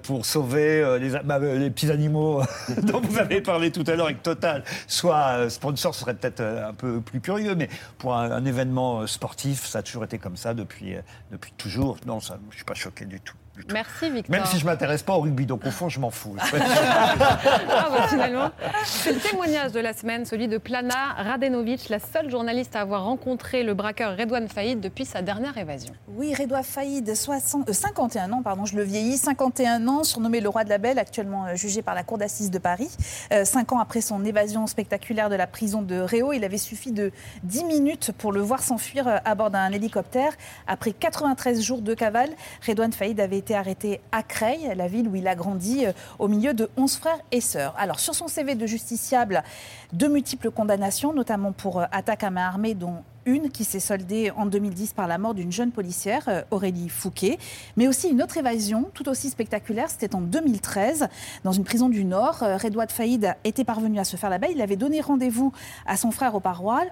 [0.03, 0.83] pour sauver
[1.23, 2.41] bah, les petits animaux
[2.81, 6.73] dont vous avez parlé tout à l'heure avec Total, soit sponsor, ce serait peut-être un
[6.73, 7.69] peu plus curieux, mais
[7.99, 10.95] pour un, événement sportif, ça a toujours été comme ça depuis,
[11.31, 11.97] depuis toujours.
[12.07, 13.35] Non, ça, je suis pas choqué du tout.
[13.59, 13.73] Du tout.
[13.73, 14.35] Merci, Victor.
[14.35, 16.35] Même si je m'intéresse pas au rugby, donc au fond, je m'en fous.
[17.71, 18.51] Ah, bah, finalement.
[18.83, 23.03] C'est le témoignage de la semaine, celui de Plana Radenovic, la seule journaliste à avoir
[23.03, 25.93] rencontré le braqueur Redouane Faïd depuis sa dernière évasion.
[26.07, 30.49] Oui, Redouane Faïd, 60 euh, 51 ans, pardon, je le vieillis, 51 ans, surnommé le
[30.49, 32.89] roi de la belle, actuellement euh, jugé par la cour d'assises de Paris.
[33.31, 36.91] Euh, cinq ans après son évasion spectaculaire de la prison de Réau, il avait suffi
[36.91, 37.11] de
[37.43, 40.33] 10 minutes pour le voir s'enfuir euh, à bord d'un hélicoptère.
[40.67, 42.29] Après 93 jours de cavale,
[42.67, 46.27] Redouane Faïd avait été arrêté à Creil, la ville où il a grandi, euh, au
[46.27, 47.73] milieu de 11 frères et sœurs.
[47.77, 49.43] Alors, sur son CV de justiciable,
[49.93, 54.31] de multiples condamnations, notamment pour euh, attaque à main armée, dont une qui s'est soldée
[54.35, 57.37] en 2010 par la mort d'une jeune policière, euh, Aurélie Fouquet,
[57.75, 61.07] mais aussi une autre évasion tout aussi spectaculaire, c'était en 2013,
[61.43, 62.43] dans une prison du Nord.
[62.43, 65.51] Euh, Redouane Faïd était parvenu à se faire la belle, il avait donné rendez-vous
[65.85, 66.85] à son frère au parloir,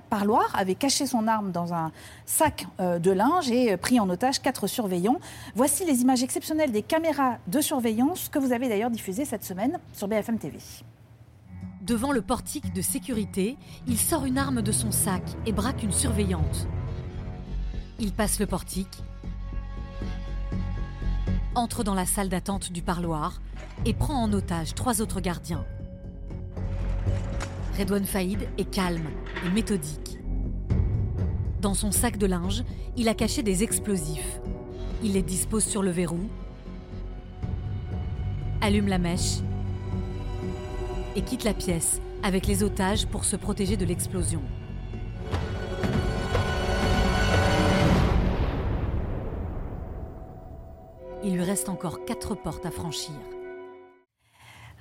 [0.55, 1.91] avait caché son arme dans un
[2.25, 5.19] sac de linge et pris en otage quatre surveillants.
[5.55, 9.79] Voici les images exceptionnelles des caméras de surveillance que vous avez d'ailleurs diffusées cette semaine
[9.93, 10.57] sur BFM TV.
[11.87, 15.93] Devant le portique de sécurité, il sort une arme de son sac et braque une
[15.93, 16.67] surveillante.
[17.97, 19.01] Il passe le portique,
[21.55, 23.41] entre dans la salle d'attente du parloir
[23.85, 25.65] et prend en otage trois autres gardiens.
[27.79, 29.07] Redouane Faïd est calme
[29.45, 30.19] et méthodique.
[31.61, 32.65] Dans Dans son sac de linge,
[32.97, 34.41] il a caché des explosifs.
[35.03, 36.19] Il les dispose sur le verrou,
[38.59, 39.39] allume la mèche
[41.17, 44.41] et quitte la pièce avec les otages pour se protéger de l'explosion.
[51.23, 53.15] Il lui reste encore quatre portes à franchir.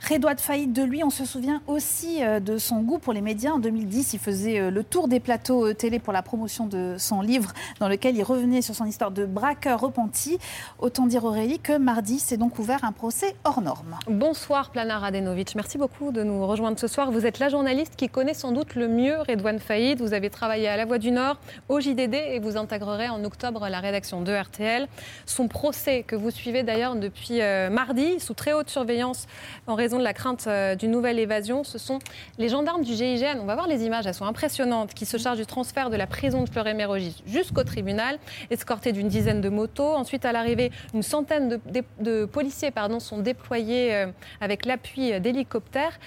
[0.03, 3.53] Redouane Faïd, de lui, on se souvient aussi euh, de son goût pour les médias.
[3.53, 6.95] En 2010, il faisait euh, le tour des plateaux euh, télé pour la promotion de
[6.97, 10.39] son livre, dans lequel il revenait sur son histoire de braqueur repenti.
[10.79, 13.99] Autant dire Aurélie que mardi s'est donc ouvert un procès hors norme.
[14.07, 17.11] Bonsoir Plana Radenovic, merci beaucoup de nous rejoindre ce soir.
[17.11, 20.01] Vous êtes la journaliste qui connaît sans doute le mieux Redouane Faïd.
[20.01, 23.67] Vous avez travaillé à La Voix du Nord, au JDD et vous intégrerez en octobre
[23.69, 24.87] la rédaction de RTL.
[25.25, 29.27] Son procès, que vous suivez d'ailleurs depuis mardi, sous très haute surveillance
[29.67, 32.01] en raison de la crainte euh, d'une nouvelle évasion, ce sont
[32.39, 33.39] les gendarmes du GIGN.
[33.41, 36.09] On va voir les images, elles sont impressionnantes, qui se chargent du transfert de la
[36.09, 38.19] prison de Fleury-Mérogis jusqu'au tribunal,
[38.51, 39.95] escortés d'une dizaine de motos.
[39.95, 41.61] Ensuite, à l'arrivée, une centaine
[42.01, 44.07] de, policiers pardon, sont déployés euh,
[44.41, 46.01] avec l'appui d'hélicoptères.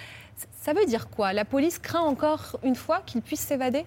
[0.60, 1.32] Ça veut dire quoi?
[1.32, 3.86] La police craint encore une fois qu'ils puissent s'évader?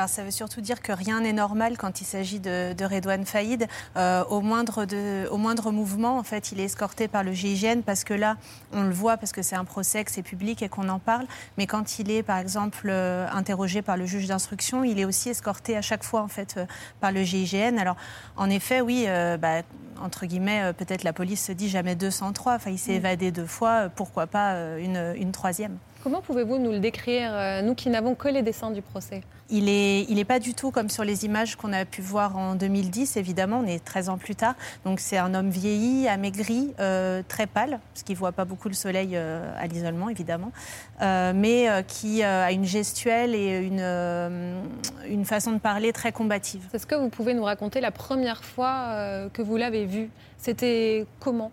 [0.00, 3.26] Alors ça veut surtout dire que rien n'est normal quand il s'agit de, de Redouane
[3.26, 3.68] Faïd.
[3.98, 7.82] Euh, au, moindre de, au moindre mouvement, en fait, il est escorté par le GIGN
[7.84, 8.38] parce que là,
[8.72, 11.26] on le voit parce que c'est un procès, que c'est public et qu'on en parle.
[11.58, 15.28] Mais quand il est, par exemple, euh, interrogé par le juge d'instruction, il est aussi
[15.28, 16.64] escorté à chaque fois, en fait, euh,
[17.00, 17.76] par le GIGN.
[17.76, 17.96] Alors,
[18.38, 19.06] en effet, oui,
[19.38, 19.60] bah,
[20.00, 22.54] entre guillemets, peut-être la police se dit jamais 203.
[22.54, 25.76] Enfin, il s'est évadé deux fois, pourquoi pas une, une troisième.
[26.02, 29.22] Comment pouvez-vous nous le décrire, nous qui n'avons que les dessins du procès?
[29.52, 32.36] Il n'est il est pas du tout comme sur les images qu'on a pu voir
[32.36, 34.54] en 2010, évidemment, on est 13 ans plus tard.
[34.84, 38.68] Donc c'est un homme vieilli, amaigri, euh, très pâle, parce qu'il ne voit pas beaucoup
[38.68, 40.52] le soleil euh, à l'isolement, évidemment,
[41.02, 43.82] euh, mais qui a une gestuelle et une,
[45.08, 46.62] une façon de parler très combative.
[46.72, 50.10] Est-ce que vous pouvez nous raconter la première fois que vous l'avez vu?
[50.38, 51.50] C'était comment?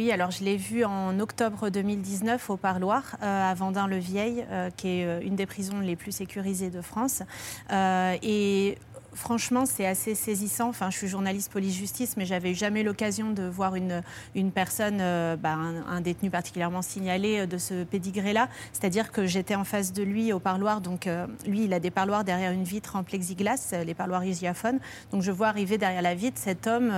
[0.00, 4.88] Oui, alors je l'ai vu en octobre 2019 au Parloir, euh, à Vendin-le-Vieil, euh, qui
[4.88, 7.22] est euh, une des prisons les plus sécurisées de France.
[7.70, 8.78] et
[9.14, 10.68] franchement, c'est assez saisissant.
[10.68, 14.02] Enfin, je suis journaliste police-justice, mais j'avais jamais l'occasion de voir une,
[14.34, 18.48] une personne, euh, bah, un, détenu particulièrement signalé euh, de ce pédigré-là.
[18.72, 20.80] C'est-à-dire que j'étais en face de lui au parloir.
[20.80, 24.78] Donc, euh, lui, il a des parloirs derrière une vitre en plexiglas, les parloirs isiaphones.
[25.12, 26.92] Donc, je vois arriver derrière la vitre cet homme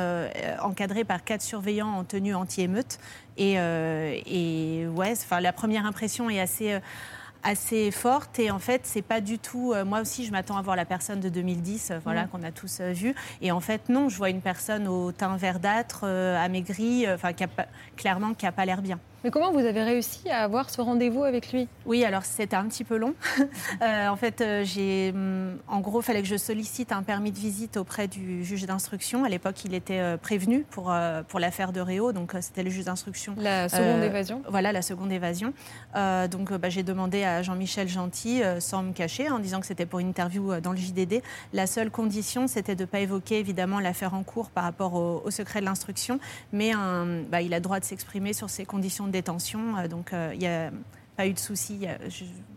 [0.61, 2.99] encadré par quatre surveillants en tenue anti-émeute.
[3.37, 6.79] Et, et ouais, enfin, la première impression est assez
[7.43, 10.63] assez forte et en fait c'est pas du tout euh, moi aussi je m'attends à
[10.63, 13.89] voir la personne de 2010 euh, voilà qu'on a tous euh, vu et en fait
[13.89, 17.33] non je vois une personne au teint verdâtre amaigri enfin
[17.97, 21.23] clairement qui a pas l'air bien mais comment vous avez réussi à avoir ce rendez-vous
[21.23, 21.69] avec lui?
[21.87, 23.15] Oui, alors c'était un petit peu long.
[23.81, 27.33] Euh, en fait, euh, j'ai, hum, en gros, il fallait que je sollicite un permis
[27.33, 29.25] de visite auprès du juge d'instruction.
[29.25, 30.95] À l'époque, il était euh, prévenu pour,
[31.29, 33.35] pour l'affaire de Réau, donc c'était le juge d'instruction.
[33.39, 35.53] La seconde évasion Voilà, la seconde évasion.
[35.95, 39.99] donc bah, j'ai demandé à Jean-Michel Gentil, sans me cacher, en disant que c'était pour
[39.99, 41.23] une interview dans le JDD.
[41.53, 45.31] La seule condition, c'était de ne pas évoquer évidemment l'affaire en cours par rapport au,
[45.31, 46.21] secret de l'instruction,
[46.53, 46.73] mais
[47.31, 49.77] bah, il a le droit de s'exprimer sur ses conditions détention.
[49.77, 50.71] Euh, donc euh, il n'y a
[51.17, 51.87] pas eu de soucis.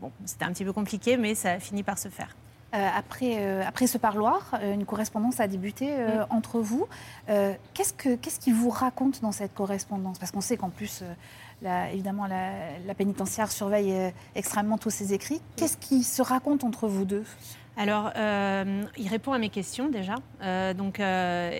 [0.01, 2.35] Bon, C'était un petit peu compliqué, mais ça a fini par se faire.
[2.73, 6.25] Euh, après, après ce parloir, une correspondance a débuté mm.
[6.29, 6.87] entre vous.
[7.27, 10.19] qu'est-ce, que, qu'est-ce qu'il vous raconte dans cette correspondance?
[10.19, 11.03] Parce qu'on sait qu'en plus,
[11.61, 15.41] la, évidemment, la, la, pénitentiaire surveille extrêmement tous ces écrits.
[15.55, 17.23] Qu'est-ce qui se raconte entre vous deux?
[17.77, 20.15] Alors, euh, il répond à mes questions déjà.
[20.41, 21.51] Euh, donc, euh,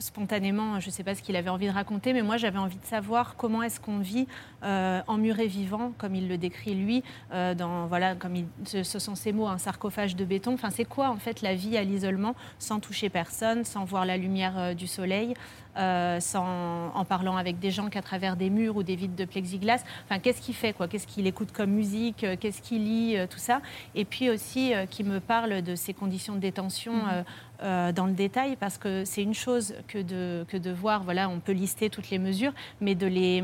[0.00, 2.78] spontanément, je ne sais pas ce qu'il avait envie de raconter, mais moi, j'avais envie
[2.78, 4.26] de savoir comment est-ce qu'on vit
[4.62, 9.32] en muret vivant, comme il le décrit lui, dans voilà, comme il, ce, sont ses
[9.32, 10.54] mots, un sarcophage de béton.
[10.54, 14.16] Enfin, c'est quoi en fait la vie à l'isolement, sans toucher personne, sans voir la
[14.16, 15.34] lumière du soleil,
[15.76, 19.82] sans, en parlant avec des gens qu'à travers des murs ou des vitres de plexiglas.
[20.04, 20.88] Enfin, qu'est-ce qu'il fait quoi?
[20.88, 22.26] Qu'est-ce qu'il écoute comme musique?
[22.40, 23.60] Qu'est-ce qu'il lit Tout ça?
[23.94, 27.24] Et puis aussi, qui me parle de ces conditions de détention mhm.
[27.62, 31.04] Euh, euh, dans le détail parce que c'est une chose que de, que de voir,
[31.04, 33.40] voilà, on peut lister toutes les mesures, mais de les,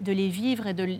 [0.00, 0.98] de les vivre et de,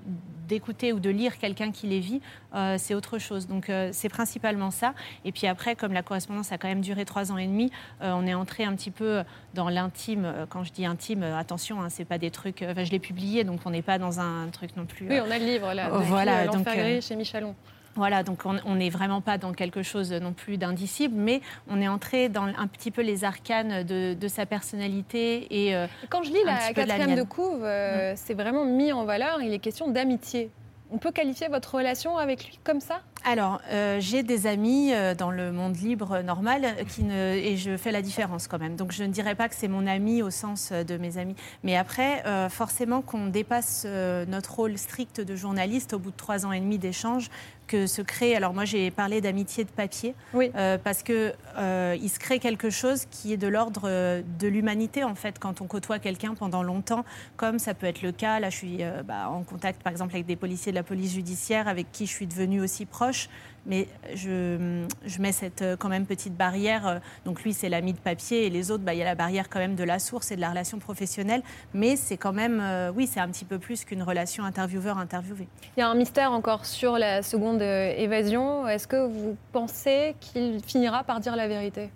[0.49, 2.21] d'écouter ou de lire quelqu'un qui les vit,
[2.55, 3.47] euh, c'est autre chose.
[3.47, 4.95] Donc c'est principalement ça.
[5.25, 8.27] Et puis après, comme la correspondance a quand même duré trois ans et demi, on
[8.27, 9.23] est entré un petit peu
[9.55, 10.33] dans l'intime.
[10.49, 12.65] Quand je dis intime, attention, hein, c'est pas des trucs.
[12.69, 15.09] Enfin, je l'ai publié, donc on n'est pas dans un truc non plus.
[15.09, 15.89] Oui, on a le livre là.
[15.89, 16.67] voilà, donc
[17.01, 17.55] chez Michalon.
[17.95, 21.89] Voilà, donc on n'est vraiment pas dans quelque chose non plus d'indicible, mais on est
[21.89, 25.47] entré dans un petit peu les arcanes de, sa personnalité.
[25.51, 29.41] Et euh, quand je lis la quatrième de, couve, euh, c'est vraiment mis en valeur.
[29.43, 30.51] Il est question d'amitié.
[30.91, 33.03] On peut qualifier votre relation avec lui comme ça?
[33.25, 37.77] Alors, euh, j'ai des amis euh, dans le monde libre normal qui ne, et je
[37.77, 38.75] fais la différence quand même.
[38.75, 41.37] Donc, je ne dirais pas que c'est mon ami au sens de mes amis.
[41.63, 43.87] Mais après, forcément, qu'on dépasse
[44.29, 47.29] notre rôle strict de journaliste au bout de trois ans et demi d'échange,
[47.69, 48.35] que se crée.
[48.35, 50.15] Alors moi j'ai parlé d'amitié de papier
[50.83, 51.33] parce que
[51.95, 53.89] il se crée quelque chose qui est de l'ordre
[54.23, 57.05] de l'humanité en fait quand on côtoie quelqu'un pendant longtemps,
[57.37, 58.41] comme ça peut être le cas.
[58.41, 61.69] Là je suis bah, en contact par exemple avec des policiers de la police judiciaire
[61.69, 63.29] avec qui je suis devenue aussi proche
[63.67, 66.87] mais je, je, mets cette euh, quand même petite barrière.
[66.87, 69.15] Euh, donc lui, c'est l'ami de papier et les autres, bah, il y a la
[69.15, 71.43] barrière quand même de la source et de la relation professionnelle.
[71.75, 75.49] Mais c'est quand même, euh, oui, c'est un petit peu plus qu'une relation intervieweur-interviewé.
[75.77, 78.67] Il y a un mystère encore sur la seconde évasion.
[78.67, 81.91] Est-ce que vous pensez qu'il finira par dire la vérité?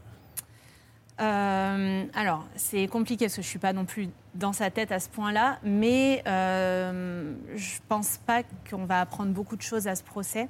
[1.19, 4.99] Alors, c'est compliqué parce que je ne suis pas non plus dans sa tête à
[4.99, 10.03] ce point-là, mais je ne pense pas qu'on va apprendre beaucoup de choses à ce
[10.03, 10.49] procès.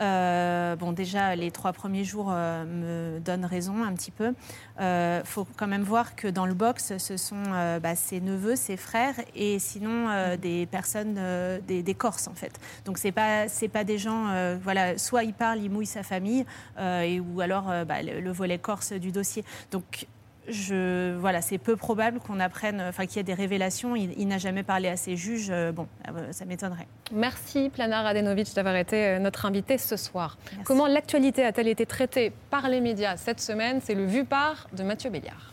[0.00, 4.34] Euh, bon, déjà, les trois premiers jours euh, me donnent raison un petit peu.
[4.78, 7.42] Il euh, faut quand même voir que dans le box, ce sont
[7.82, 11.18] bah, ses neveux, ses frères et sinon des personnes,
[11.66, 12.60] des, Corses en fait.
[12.84, 16.44] Donc c'est pas pas des gens, voilà, soit il parle, il mouille sa famille,
[16.78, 19.44] et, ou alors bah, le, le, volet corse du dossier.
[19.70, 20.06] Donc
[20.48, 23.96] je, voilà, c'est peu probable qu'on apprenne, enfin qu'il y ait des révélations.
[23.96, 25.48] Il, n'a jamais parlé à ses juges.
[25.50, 26.86] Euh, bon, euh, ça m'étonnerait.
[27.12, 30.38] Merci Plana Radenovic d'avoir été euh, notre invité ce soir.
[30.64, 33.80] Comment l'actualité a-t-elle été traitée par les médias cette semaine?
[33.82, 35.52] C'est le vu par de Mathieu Béliard.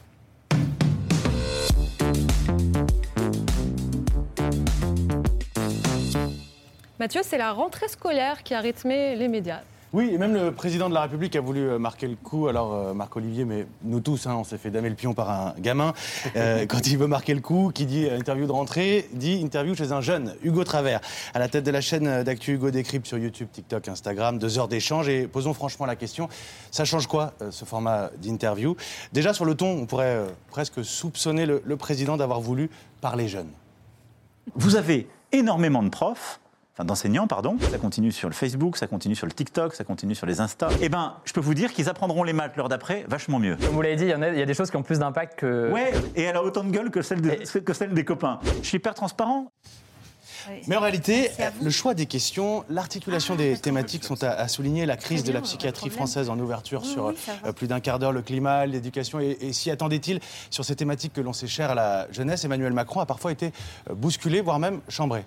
[6.99, 9.61] Mathieu, c'est la rentrée scolaire qui a rythmé les médias.
[9.93, 12.47] Oui, et même le président de la République a voulu euh, marquer le coup.
[12.47, 15.53] Alors, euh, Marc-Olivier, mais nous tous, hein, on s'est fait damer le pion par un
[15.59, 15.93] gamin.
[16.35, 19.91] Euh, quand il veut marquer le coup, qui dit interview de rentrée, dit interview chez
[19.91, 20.99] un jeune, Hugo Travers,
[21.33, 24.39] à la tête de la chaîne d'actu Hugo Décrypte sur YouTube, TikTok, Instagram.
[24.39, 25.09] Deux heures d'échange.
[25.09, 26.27] Et posons franchement la question
[26.71, 28.75] ça change quoi, ce format d'interview?
[29.11, 32.71] Déjà, sur le ton, on pourrait presque soupçonner le, le président d'avoir voulu
[33.01, 33.49] parler jeune.
[34.55, 36.39] Vous avez énormément de profs
[36.73, 37.57] enfin d'enseignants, pardon.
[37.71, 40.69] Ça continue sur le Facebook, ça continue sur le TikTok, ça continue sur les Insta.
[40.81, 43.55] Eh ben, je peux vous dire qu'ils apprendront les maths l'heure d'après vachement mieux.
[43.57, 44.99] Comme vous l'avez dit, il y, a, il y, a des choses qui ont plus
[44.99, 45.71] d'impact que.
[45.71, 48.39] Ouais, et elle a autant de gueule que celle, que celle des copains.
[48.61, 49.51] Je suis hyper transparent.
[50.67, 51.29] Mais en réalité,
[51.61, 54.85] le choix des questions, l'articulation des thématiques sont à, souligner.
[54.85, 57.13] La crise de la psychiatrie française en ouverture sur
[57.45, 59.19] euh, plus d'un quart d'heure, le climat, l'éducation.
[59.19, 60.19] Et, et s'y attendait-il
[60.49, 63.53] sur ces thématiques que l'on sait chères à la jeunesse Emmanuel Macron a parfois été
[63.89, 65.23] euh, bousculé, voire même chambré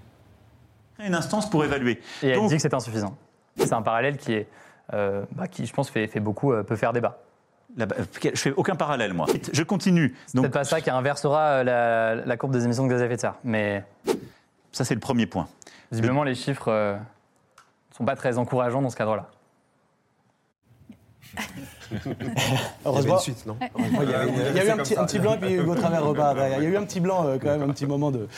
[1.05, 2.01] une instance pour évaluer.
[2.23, 3.17] Et elle dit que c'est insuffisant.
[3.57, 4.49] C'est un parallèle qui, est,
[4.93, 7.19] euh, bah, qui je pense, fait, fait beaucoup, euh, peut faire débat.
[7.77, 7.87] Là,
[8.23, 9.27] je fais aucun parallèle, moi.
[9.53, 10.15] Je continue.
[10.27, 13.17] C'est peut-être pas ça qui inversera euh, la, courbe des émissions de gaz à effet
[13.17, 13.85] de serre, mais...
[14.73, 15.49] Ça, c'est le premier point.
[15.91, 19.29] Visiblement, les chiffres ne sont pas très encourageants dans ce cadre-là.
[22.85, 23.19] Heureusement.
[23.27, 26.69] Il y a, eu un petit, blanc et puis Hugo Travers repart Il y a
[26.71, 28.29] eu un petit blanc, euh, quand même, un petit moment de,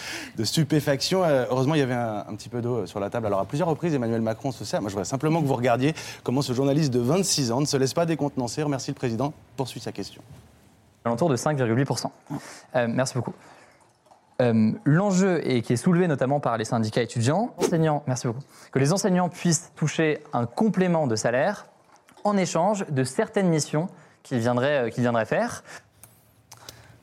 [0.44, 1.24] stupéfaction.
[1.24, 3.26] Euh, heureusement, il y avait un, petit peu d'eau sur la table.
[3.26, 4.80] Alors, à plusieurs reprises, Emmanuel Macron se sert.
[4.80, 7.76] Moi, je voudrais simplement que vous regardiez comment ce journaliste de 26 ans ne se
[7.76, 8.62] laisse pas décontenancer.
[8.62, 9.32] Remercie le président.
[9.56, 10.22] Poursuit sa question.
[11.04, 12.06] Alentour de 5,8%.
[12.76, 13.32] Euh, merci beaucoup.
[14.84, 18.92] L'enjeu, et qui est soulevé notamment par les syndicats étudiants, enseignants, merci beaucoup, que les
[18.92, 21.66] enseignants puissent toucher un complément de salaire
[22.24, 23.88] en échange de certaines missions
[24.22, 25.62] qu'il viendrait, euh, viendrait faire.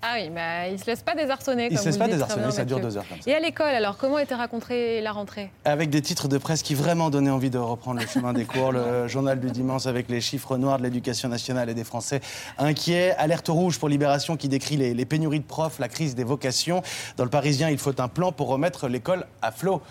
[0.07, 1.67] Ah oui, mais il ne se laisse pas désarçonner.
[1.71, 3.05] Il ne se laisse pas désarçonner, ça dure deux heures.
[3.25, 5.49] Et à l'école, alors, comment était racontée la rentrée?
[5.63, 8.71] Avec des titres de presse qui vraiment donnaient envie de reprendre le chemin des cours.
[8.71, 12.21] Le journal du dimanche avec les chiffres noirs de l'éducation nationale et des Français
[12.59, 13.15] inquiets.
[13.17, 16.83] Alerte rouge pour Libération qui décrit les, pénuries de profs, la crise des vocations.
[17.17, 19.81] Dans le Parisien, il faut un plan pour remettre l'école à flot.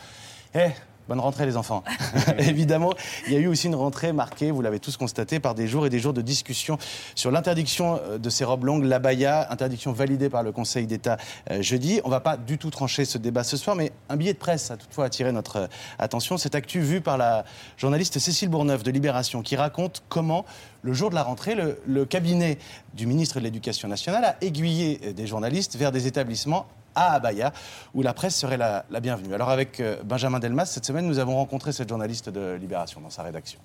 [0.54, 0.68] Eh,
[1.06, 1.84] Bonne rentrée les enfants.
[2.38, 2.94] Évidemment,
[3.26, 5.84] il y a eu aussi une rentrée marquée, vous l'avez tous constaté, par des jours
[5.84, 6.78] et des jours de discussion
[7.14, 11.18] sur l'interdiction euh, de ces robes longues, l'abaya, interdiction validée par le Conseil d'État
[11.50, 12.00] euh, jeudi.
[12.04, 14.38] On ne va pas du tout trancher ce débat ce soir, mais un billet de
[14.38, 15.66] presse a toutefois attiré notre euh,
[15.98, 16.38] attention.
[16.38, 17.44] Cette actu vue par la
[17.76, 20.46] journaliste Cécile Bourneuf de Libération, qui raconte comment,
[20.80, 22.58] le jour de la rentrée, le, le cabinet
[22.94, 27.52] du ministre de l'Éducation nationale a aiguillé des journalistes vers des établissements à Abaya,
[27.94, 29.34] où la presse serait la, bienvenue.
[29.34, 33.10] Alors avec euh, Benjamin Delmas, cette semaine, nous avons rencontré cette journaliste de Libération dans
[33.10, 33.60] sa rédaction.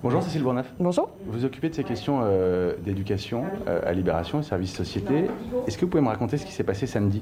[0.00, 0.72] Bonjour Cécile Bourneuf.
[0.78, 1.10] Bonjour.
[1.26, 5.24] Vous vous occupez de ces questions euh, d'éducation euh, à Libération et service société.
[5.66, 7.20] Est-ce que vous pouvez me raconter ce qui s'est passé samedi?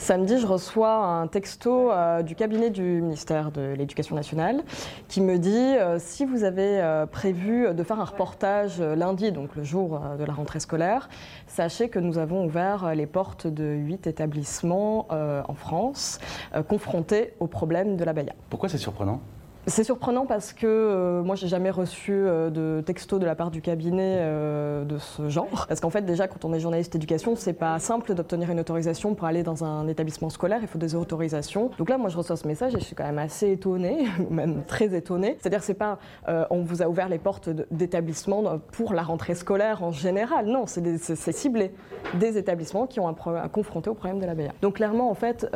[0.00, 1.90] Samedi, je reçois un texto
[2.24, 4.62] du cabinet du ministère de l'Éducation nationale
[5.08, 10.00] qui me dit si vous avez prévu de faire un reportage lundi, donc le jour
[10.18, 11.08] de la rentrée scolaire,
[11.50, 16.20] Sachez que nous avons ouvert euh, les portes de huit établissements euh, en France
[16.54, 18.34] euh, confrontés au problème de la baya.
[18.48, 19.20] Pourquoi c'est surprenant?
[19.66, 23.50] C'est surprenant parce que euh, moi, j'ai jamais reçu euh, de texto de la part
[23.50, 25.66] du cabinet euh, de ce genre.
[25.68, 29.14] Parce qu'en fait, déjà, quand on est journaliste éducation, c'est pas simple d'obtenir une autorisation
[29.14, 30.60] pour aller dans un établissement scolaire.
[30.62, 31.70] Il faut des autorisations.
[31.76, 34.64] Donc là, moi, je reçois ce message et je suis quand même assez étonnée, même
[34.64, 35.36] très étonnée.
[35.38, 35.98] C'est-à-dire, c'est pas
[36.28, 40.46] euh, on vous a ouvert les portes d'établissements pour la rentrée scolaire en général.
[40.46, 41.72] Non, c'est ciblé
[42.14, 44.52] des établissements qui ont un problème, confronté au problème de la BA.
[44.62, 45.46] Donc clairement, en fait,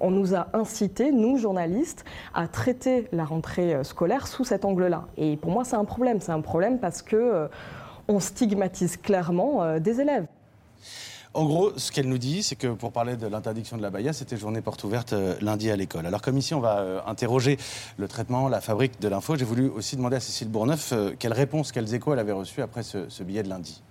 [0.00, 5.06] on nous a incité, nous journalistes, à traiter la rentrée euh, scolaire sous cet angle-là.
[5.16, 6.20] Et pour moi, c'est un problème.
[6.20, 7.48] C'est un problème parce que euh,
[8.08, 10.26] on stigmatise clairement euh, des élèves.
[11.32, 14.12] En gros, ce qu'elle nous dit, c'est que pour parler de l'interdiction de la baya,
[14.12, 16.06] c'était journée porte ouverte lundi à l'école.
[16.06, 17.58] Alors comme ici, on va interroger
[17.96, 21.32] le traitement, la fabrique de l'info, j'ai voulu aussi demander à Cécile Bourneuf euh, quelle
[21.32, 23.82] réponse, quels échos elle avait reçus après ce billet de lundi.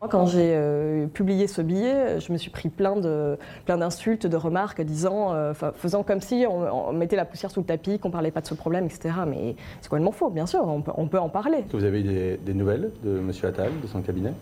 [0.00, 4.28] Moi, quand j'ai euh, publié ce billet, je me suis pris plein de plein d'insultes,
[4.28, 7.98] de remarques disant, euh, faisant comme si on, on mettait la poussière sous le tapis,
[7.98, 9.10] qu'on parlait pas de ce problème, etc.
[9.26, 11.58] Mais c'est complètement faux, bien sûr, on peut, on peut en parler.
[11.58, 13.32] Est-ce que vous avez eu des, des nouvelles de M.
[13.42, 14.32] Attal, de son cabinet?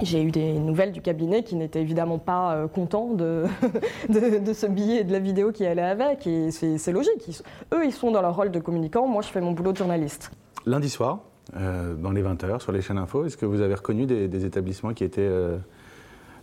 [0.00, 3.46] J'ai eu des nouvelles du cabinet qui n'étaient évidemment pas euh, contents de,
[4.08, 6.24] de, de ce billet et de la vidéo qui allait avec.
[6.28, 7.26] Et c'est logique.
[7.26, 9.08] Ils eux, ils sont dans leur rôle de communicant.
[9.08, 10.30] Moi, je fais mon boulot de journaliste.
[10.66, 11.18] Lundi soir,
[11.56, 14.44] euh, dans les 20h, sur les chaînes info, est-ce que vous avez reconnu des, des
[14.44, 15.56] établissements qui étaient euh,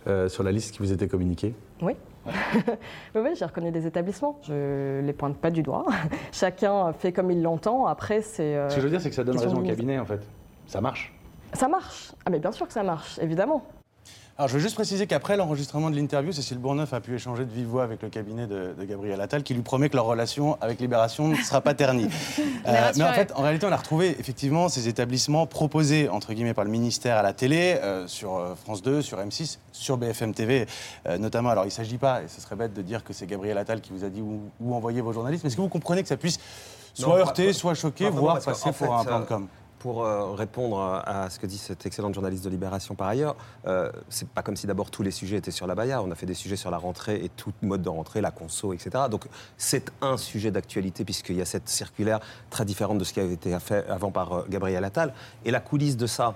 [0.06, 1.54] euh, sur la liste qui vous était communiquée?
[1.82, 1.92] Oui.
[2.26, 4.38] oui, oui, j'ai reconnu des établissements.
[4.42, 5.84] Je les pointe pas du doigt.
[6.32, 7.86] Chacun fait comme il l'entend.
[7.86, 8.56] Après, c'est.
[8.56, 10.20] euh, Ce que je veux dire, c'est que ça donne raison au cabinet, en fait.
[10.66, 11.12] Ça marche.
[11.52, 12.12] Ça marche.
[12.24, 13.64] Ah, mais bien sûr que ça marche, évidemment.
[14.38, 17.50] Alors, je veux juste préciser qu'après l'enregistrement de l'interview, Cécile Bourneuf a pu échanger de
[17.50, 20.58] vive voix avec le cabinet de, de Gabriel Attal, qui lui promet que leur relation
[20.60, 22.08] avec Libération ne sera pas ternie.
[22.66, 26.52] Euh, mais en fait, en réalité, on a retrouvé effectivement ces établissements proposés, entre guillemets,
[26.52, 30.34] par le ministère à la télé, euh, sur euh, France 2, sur M6, sur BFM
[30.34, 30.66] TV,
[31.06, 31.50] euh, notamment.
[31.50, 33.80] Alors, il ne s'agit pas, et ce serait bête de dire que c'est Gabriel Attal
[33.80, 36.08] qui vous a dit où, où envoyer vos journalistes, mais est-ce que vous comprenez que
[36.08, 36.40] ça puisse
[36.92, 39.46] soit heurter, pas- soit choquer, voire passer pour fait, un plan de com?
[39.86, 43.36] Pour euh, répondre à ce que dit cette excellente journaliste de Libération par ailleurs,
[43.68, 46.02] euh, c'est pas comme si d'abord tous les sujets étaient sur la Baïa.
[46.02, 48.72] On a fait des sujets sur la rentrée et tout mode de rentrée, la conso,
[48.72, 49.04] etc.
[49.08, 49.26] Donc
[49.56, 52.18] c'est un sujet d'actualité puisqu'il y a cette circulaire
[52.50, 55.14] très différente de ce qui avait été fait avant par euh, Gabriel Attal.
[55.44, 56.34] Et la coulisse de ça,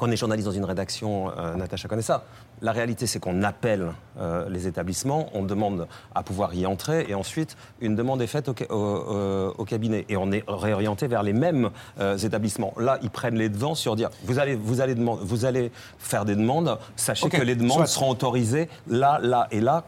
[0.00, 2.24] quand on est journaliste dans une rédaction, euh, Natacha connaît ça.
[2.62, 7.14] La réalité, c'est qu'on appelle euh, les établissements, on demande à pouvoir y entrer, et
[7.14, 10.06] ensuite, une demande est faite au, ca- au- au- au cabinet.
[10.08, 11.68] Et on est réorienté vers les mêmes
[12.00, 12.72] euh, établissements.
[12.78, 16.24] Là, ils prennent les devants sur dire vous allez, vous allez, demand- vous allez faire
[16.24, 17.86] des demandes, sachez que les demandes soit.
[17.86, 19.84] seront autorisées là, là et là.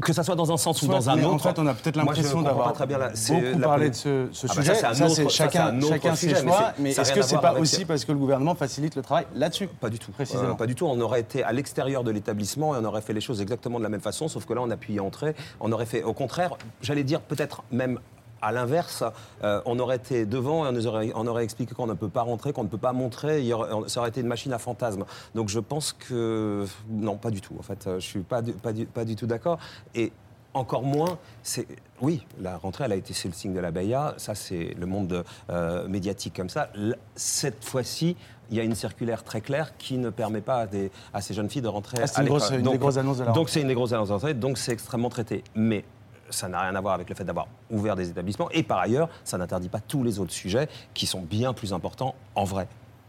[0.00, 1.34] Que ça soit dans un sens ou dans un autre.
[1.34, 4.74] en fait, on a peut-être l'impression d'avoir beaucoup la parlé de ce, ce Ah sujet.
[4.74, 6.72] c'est Ça, chacun, chacun ses sujet, choix.
[6.76, 9.68] c'est- Mais est-ce que c'est pas aussi parce que le gouvernement facilite le travail là-dessus
[9.80, 10.10] Pas du tout.
[10.12, 10.50] Précisément.
[10.50, 10.86] Euh, pas du tout.
[10.86, 13.82] On aurait été à l'extérieur de l'établissement et on aurait fait les choses exactement de
[13.84, 15.34] la même façon, sauf que là, on a pu y entrer.
[15.60, 17.98] On aurait fait, au contraire, j'allais dire peut-être même
[18.42, 19.04] à l'inverse,
[19.44, 22.08] euh, on aurait été devant et on, nous aurait, on aurait expliqué qu'on ne peut
[22.08, 23.40] pas rentrer, qu'on ne peut pas montrer.
[23.40, 25.04] il y aurait- ça aurait été une machine à fantasmes.
[25.34, 27.54] Donc je pense que non, pas du tout.
[27.58, 29.58] En fait, Euh, je suis pas du, pas du, pas du tout d'accord.
[29.94, 30.12] Et
[30.54, 31.66] encore moins, c'est
[32.02, 34.14] oui, la rentrée, elle a été c'est le signe de la Baïa.
[34.18, 36.68] Ça, c'est le monde euh, médiatique comme ça.
[37.14, 38.16] Cette fois-ci,
[38.50, 41.32] il y a une circulaire très claire qui ne permet pas à, des- à ces
[41.32, 42.48] jeunes filles de rentrer Ah, c'est à une l'école.
[42.50, 43.52] une des Donc- grosses annonces de la Donc rentrée.
[43.52, 45.42] c'est une des grosses annonces de la rentrée, donc c'est extrêmement traité.
[45.54, 45.84] Mais
[46.34, 48.50] ça n'a rien à voir avec le fait d'avoir ouvert des établissements.
[48.50, 52.14] Et par ailleurs, ça n'interdit pas tous les autres sujets qui sont bien plus importants
[52.34, 52.66] en vrai.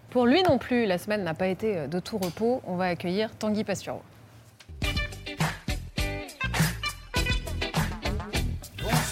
[0.09, 2.61] Pour lui non plus, la semaine n'a pas été de tout repos.
[2.67, 4.01] On va accueillir Tanguy Pastureau.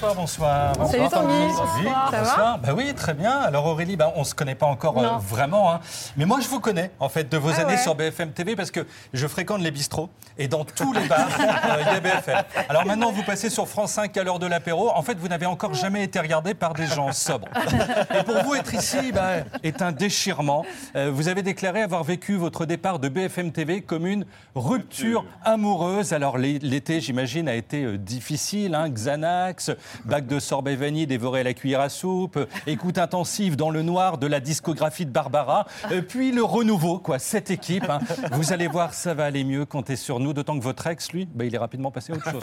[0.01, 0.75] Bonsoir, bonsoir.
[0.89, 1.33] Salut bonsoir, Tanguy.
[1.53, 2.09] Salut, Bonsoir.
[2.11, 2.57] Ça va.
[2.57, 3.31] Bah oui, très bien.
[3.39, 5.71] Alors Aurélie, bah, on ne se connaît pas encore euh, vraiment.
[5.71, 5.79] hein.
[6.17, 7.77] Mais moi, je vous connais, en fait, de vos Ah années ouais.
[7.77, 11.75] sur BFM TV parce que je fréquente les bistrots et dans tous les bars, euh,
[11.81, 12.43] il y a BFM.
[12.67, 14.89] Alors maintenant, vous passez sur France 5 à l'heure de l'apéro.
[14.89, 17.47] En fait, vous n'avez encore jamais été regardé par des gens sobres.
[18.19, 20.65] Et pour vous, être ici bah, est un déchirement.
[20.95, 24.25] Euh, vous avez déclaré avoir vécu votre départ de BFM TV comme une
[24.55, 26.11] rupture amoureuse.
[26.13, 28.73] Alors l'é- l'été, j'imagine, a été difficile.
[28.73, 29.69] Hein, Xanax,
[30.05, 34.17] bac de sorbet vanille dévoré à la cuillère à soupe, écoute intensive dans le noir
[34.17, 37.89] de la discographie de Barbara, euh, puis le renouveau, quoi, cette équipe.
[37.89, 37.99] hein.
[38.31, 41.27] Vous allez voir, ça va aller mieux, comptez sur nous, d'autant que votre ex, lui,
[41.33, 42.41] bah, il est rapidement passé à autre chose.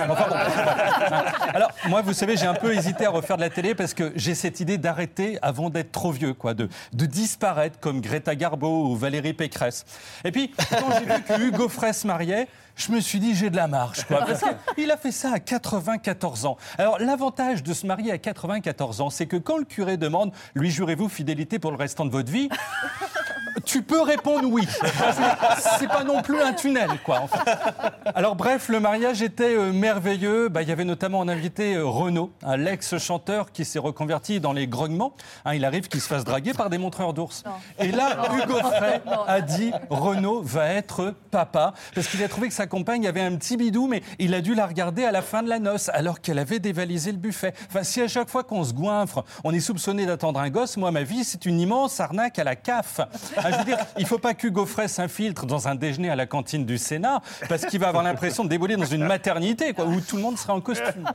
[1.55, 4.13] Alors, moi, vous savez, j'ai un peu hésité à refaire de la télé parce que
[4.17, 8.87] j'ai cette idée d'arrêter avant d'être trop vieux, quoi, de, de disparaître comme Greta Garbo
[8.87, 9.85] ou Valérie Pécresse.
[10.25, 12.49] Et puis, quand j'ai vu que Hugo Frey se mariait,
[12.79, 14.25] je me suis dit, j'ai de la marge, quoi.
[14.25, 14.43] Parce
[14.75, 16.57] qu'il a fait ça à 94 ans.
[16.79, 20.71] Alors, l'avantage de se marier à 94 ans, c'est que quand le curé demande, lui
[20.71, 22.49] jurez-vous fidélité pour le restant de votre vie?
[23.65, 24.67] Tu peux répondre oui.
[25.79, 27.21] C'est pas non plus un tunnel, quoi.
[27.21, 27.29] en.
[28.15, 30.49] Alors bref, le mariage était euh, merveilleux.
[30.49, 34.53] Bah, Il y avait notamment un invité euh, Renaud, un l'ex-chanteur qui s'est reconverti dans
[34.53, 35.13] les grognements.
[35.45, 37.45] Hein, il arrive qu'il se fasse draguer par des montreurs d'ours.
[37.79, 42.55] Et là, Hugo Frey a dit Renaud va être papa parce qu'il a trouvé que
[42.55, 45.43] sa compagne avait un petit bidou, mais il a dû la regarder à la fin
[45.43, 47.55] de la noce alors qu'elle avait dévalisé le buffet.
[47.69, 50.91] Enfin, si à chaque fois qu'on se goinfre, on est soupçonné d'attendre un gosse, moi,
[50.91, 53.01] ma vie, c'est une immense arnaque à la CAF.
[53.49, 56.17] Ah, je veux dire, il ne faut pas qu'Hugo Frey s'infiltre dans un déjeuner à
[56.17, 60.01] la cantine du Sénat parce qu'il va avoir l'impression de déboler dans une maternité où
[60.03, 61.09] tout le monde sera en costume.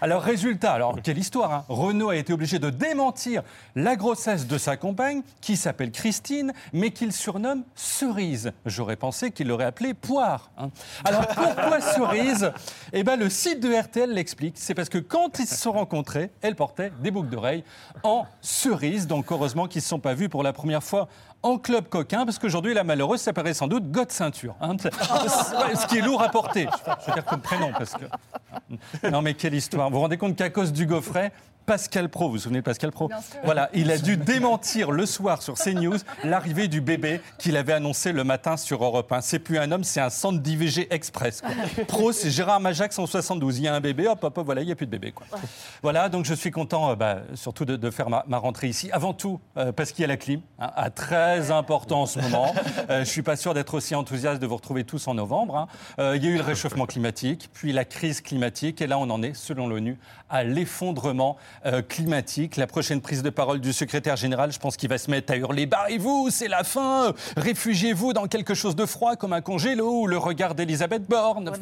[0.00, 1.64] Alors, résultat, alors quelle histoire hein.
[1.68, 3.42] Renaud a été obligé de démentir
[3.74, 8.52] la grossesse de sa compagne qui s'appelle Christine, mais qu'il surnomme Cerise.
[8.64, 10.52] J'aurais pensé qu'il l'aurait appelée Poire.
[10.58, 10.70] hein.
[11.04, 12.52] Alors, pourquoi Cerise?
[12.92, 14.54] Eh bien, le site de RTL l'explique.
[14.56, 17.64] C'est parce que quand ils se sont rencontrés, elle portait des boucles d'oreilles
[18.04, 19.08] en cerise.
[19.08, 21.08] Donc, heureusement qu'ils ne se sont pas vus pour la première fois
[21.42, 24.54] en club coquin, parce qu'aujourd'hui, la malheureuse s'apparaît sans doute God Ceinture.
[24.60, 24.76] hein.
[25.74, 26.68] Ce qui est lourd à porter.
[27.00, 29.08] Je veux dire comme prénom, parce que.
[29.10, 29.88] Non, mais quelle histoire.
[29.90, 31.32] Vous vous rendez compte qu'à cause du Gaufret,
[31.66, 33.08] Pascal Pro, vous vous souvenez de Pascal Pro
[33.44, 38.12] Voilà, il a dû démentir le soir sur CNews l'arrivée du bébé qu'il avait annoncé
[38.12, 39.20] le matin sur Europe 1.
[39.20, 41.40] C'est plus un homme, c'est un centre d'IVG express.
[41.40, 41.50] quoi.
[41.86, 43.58] Pro, c'est Gérard Majax en 72.
[43.58, 45.12] Il y a un bébé, hop, hop, hop, voilà, il n'y a plus de bébé.
[45.12, 45.26] Quoi.
[45.82, 48.90] Voilà, donc je suis content euh, bah, surtout de, de faire ma, ma rentrée ici.
[48.92, 52.18] Avant tout, euh, parce qu'il y a la clim, hein, à très important en ce
[52.20, 52.54] moment.
[52.90, 55.56] Euh, je ne suis pas sûr d'être aussi enthousiaste de vous retrouver tous en novembre.
[55.56, 55.66] hein.
[56.00, 59.08] Euh, il y a eu le réchauffement climatique, puis la crise climatique, et là on
[59.10, 59.98] en est, selon l'ONU,
[60.32, 62.56] à l'effondrement euh, climatique.
[62.56, 65.36] La prochaine prise de parole du secrétaire général, je pense qu'il va se mettre à
[65.36, 70.06] hurler Barrez-vous, c'est la fin Réfugiez-vous dans quelque chose de froid comme un congélo ou
[70.06, 71.52] le regard d'Elisabeth Borne.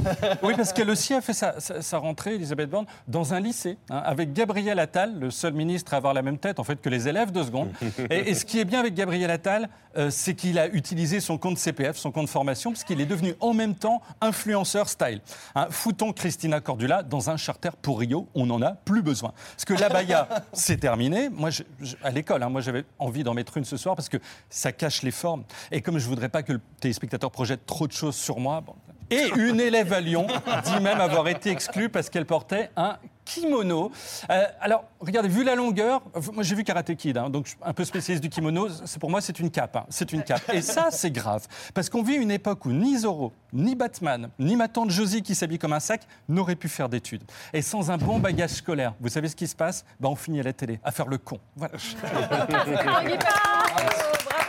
[0.42, 3.76] oui, parce qu'elle aussi a fait sa, sa- sa rentrée, Elisabeth Borne, dans un lycée,
[3.90, 6.88] hein, avec Gabriel Attal, le seul ministre à avoir la même tête en fait que
[6.88, 7.70] les élèves de seconde.
[8.10, 11.36] Et, et ce qui est bien avec Gabriel Attal, euh, c'est qu'il a utilisé son
[11.36, 15.20] compte CPF, son compte formation, parce qu'il est devenu en même temps influenceur style.
[15.56, 19.32] Hein, foutons Christina Cordula dans un charter pour Rio, on n'en a plus besoin.
[19.52, 21.28] Parce que l'abaya, c'est terminé.
[21.28, 24.08] Moi, je- je- à l'école, hein, moi j'avais envie d'en mettre une ce soir parce
[24.08, 24.16] que
[24.48, 25.44] ça cache les formes.
[25.70, 28.74] Et comme je voudrais pas que le téléspectateur projette trop de choses sur moi, bon,
[29.10, 30.26] et une élève à Lyon
[30.64, 33.92] dit même avoir été exclue parce qu'elle portait un kimono.
[34.28, 36.02] Euh, alors, regardez, vu la longueur,
[36.32, 39.38] moi j'ai vu Karate Kid, hein, donc un peu spécialiste du kimono, pour moi c'est
[39.38, 40.42] une cape, hein, c'est une cape.
[40.52, 44.56] Et ça, c'est grave, parce qu'on vit une époque où ni Zorro, ni Batman, ni
[44.56, 47.22] ma tante Josie qui s'habille comme un sac n'auraient pu faire d'études.
[47.52, 49.84] Et sans un bon bagage scolaire, vous savez ce qui se passe?
[50.00, 51.38] Ben, On finit à la télé, à faire le con.
[51.56, 51.74] Voilà.
[51.78, 53.66] Tanguy Parra.
[53.76, 53.90] Bravo,
[54.28, 54.48] Tanguy.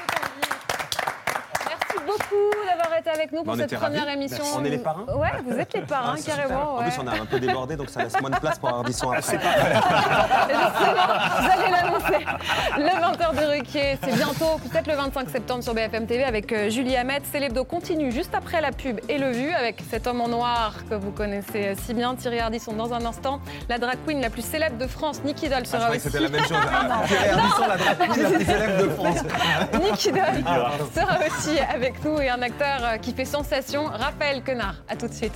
[1.68, 4.14] Merci beaucoup d'avoir été avec nous Bah, pour on cette première ravis.
[4.18, 4.38] émission.
[4.44, 4.58] Merci.
[4.60, 6.76] On est les parrains Ouais, vous êtes les parrains, Ah, c'est carrément.
[6.76, 6.84] En ouais.
[6.86, 8.94] plus, on a un peu débordé, donc ça laisse moins de place pour avoir du
[8.94, 9.38] son après.
[11.42, 12.26] Vous allez l'annoncer.
[12.78, 16.70] Le 20h de Ruquier, c'est bientôt, peut-être le 25 septembre sur BFM TV avec euh,
[16.70, 17.22] Julie Hamet.
[17.32, 20.96] Célébdo continue juste après la pub et le vu avec cet homme en noir que
[20.96, 23.40] vous connaissez euh, si bien, Thierry Ardisson, dans un instant.
[23.70, 26.00] La drag queen la plus célèbre de France, Nikki Doll, Ah, je sera aussi.
[26.00, 26.58] c'était la même chose.
[27.08, 29.24] Thierry Ardisson, la drag queen la plus célèbre de France.
[29.24, 31.91] Doll Ah, sera aussi avec
[32.22, 34.76] et un acteur euh, qui fait sensation, Raphaël Quenard.
[34.88, 35.36] À tout de suite.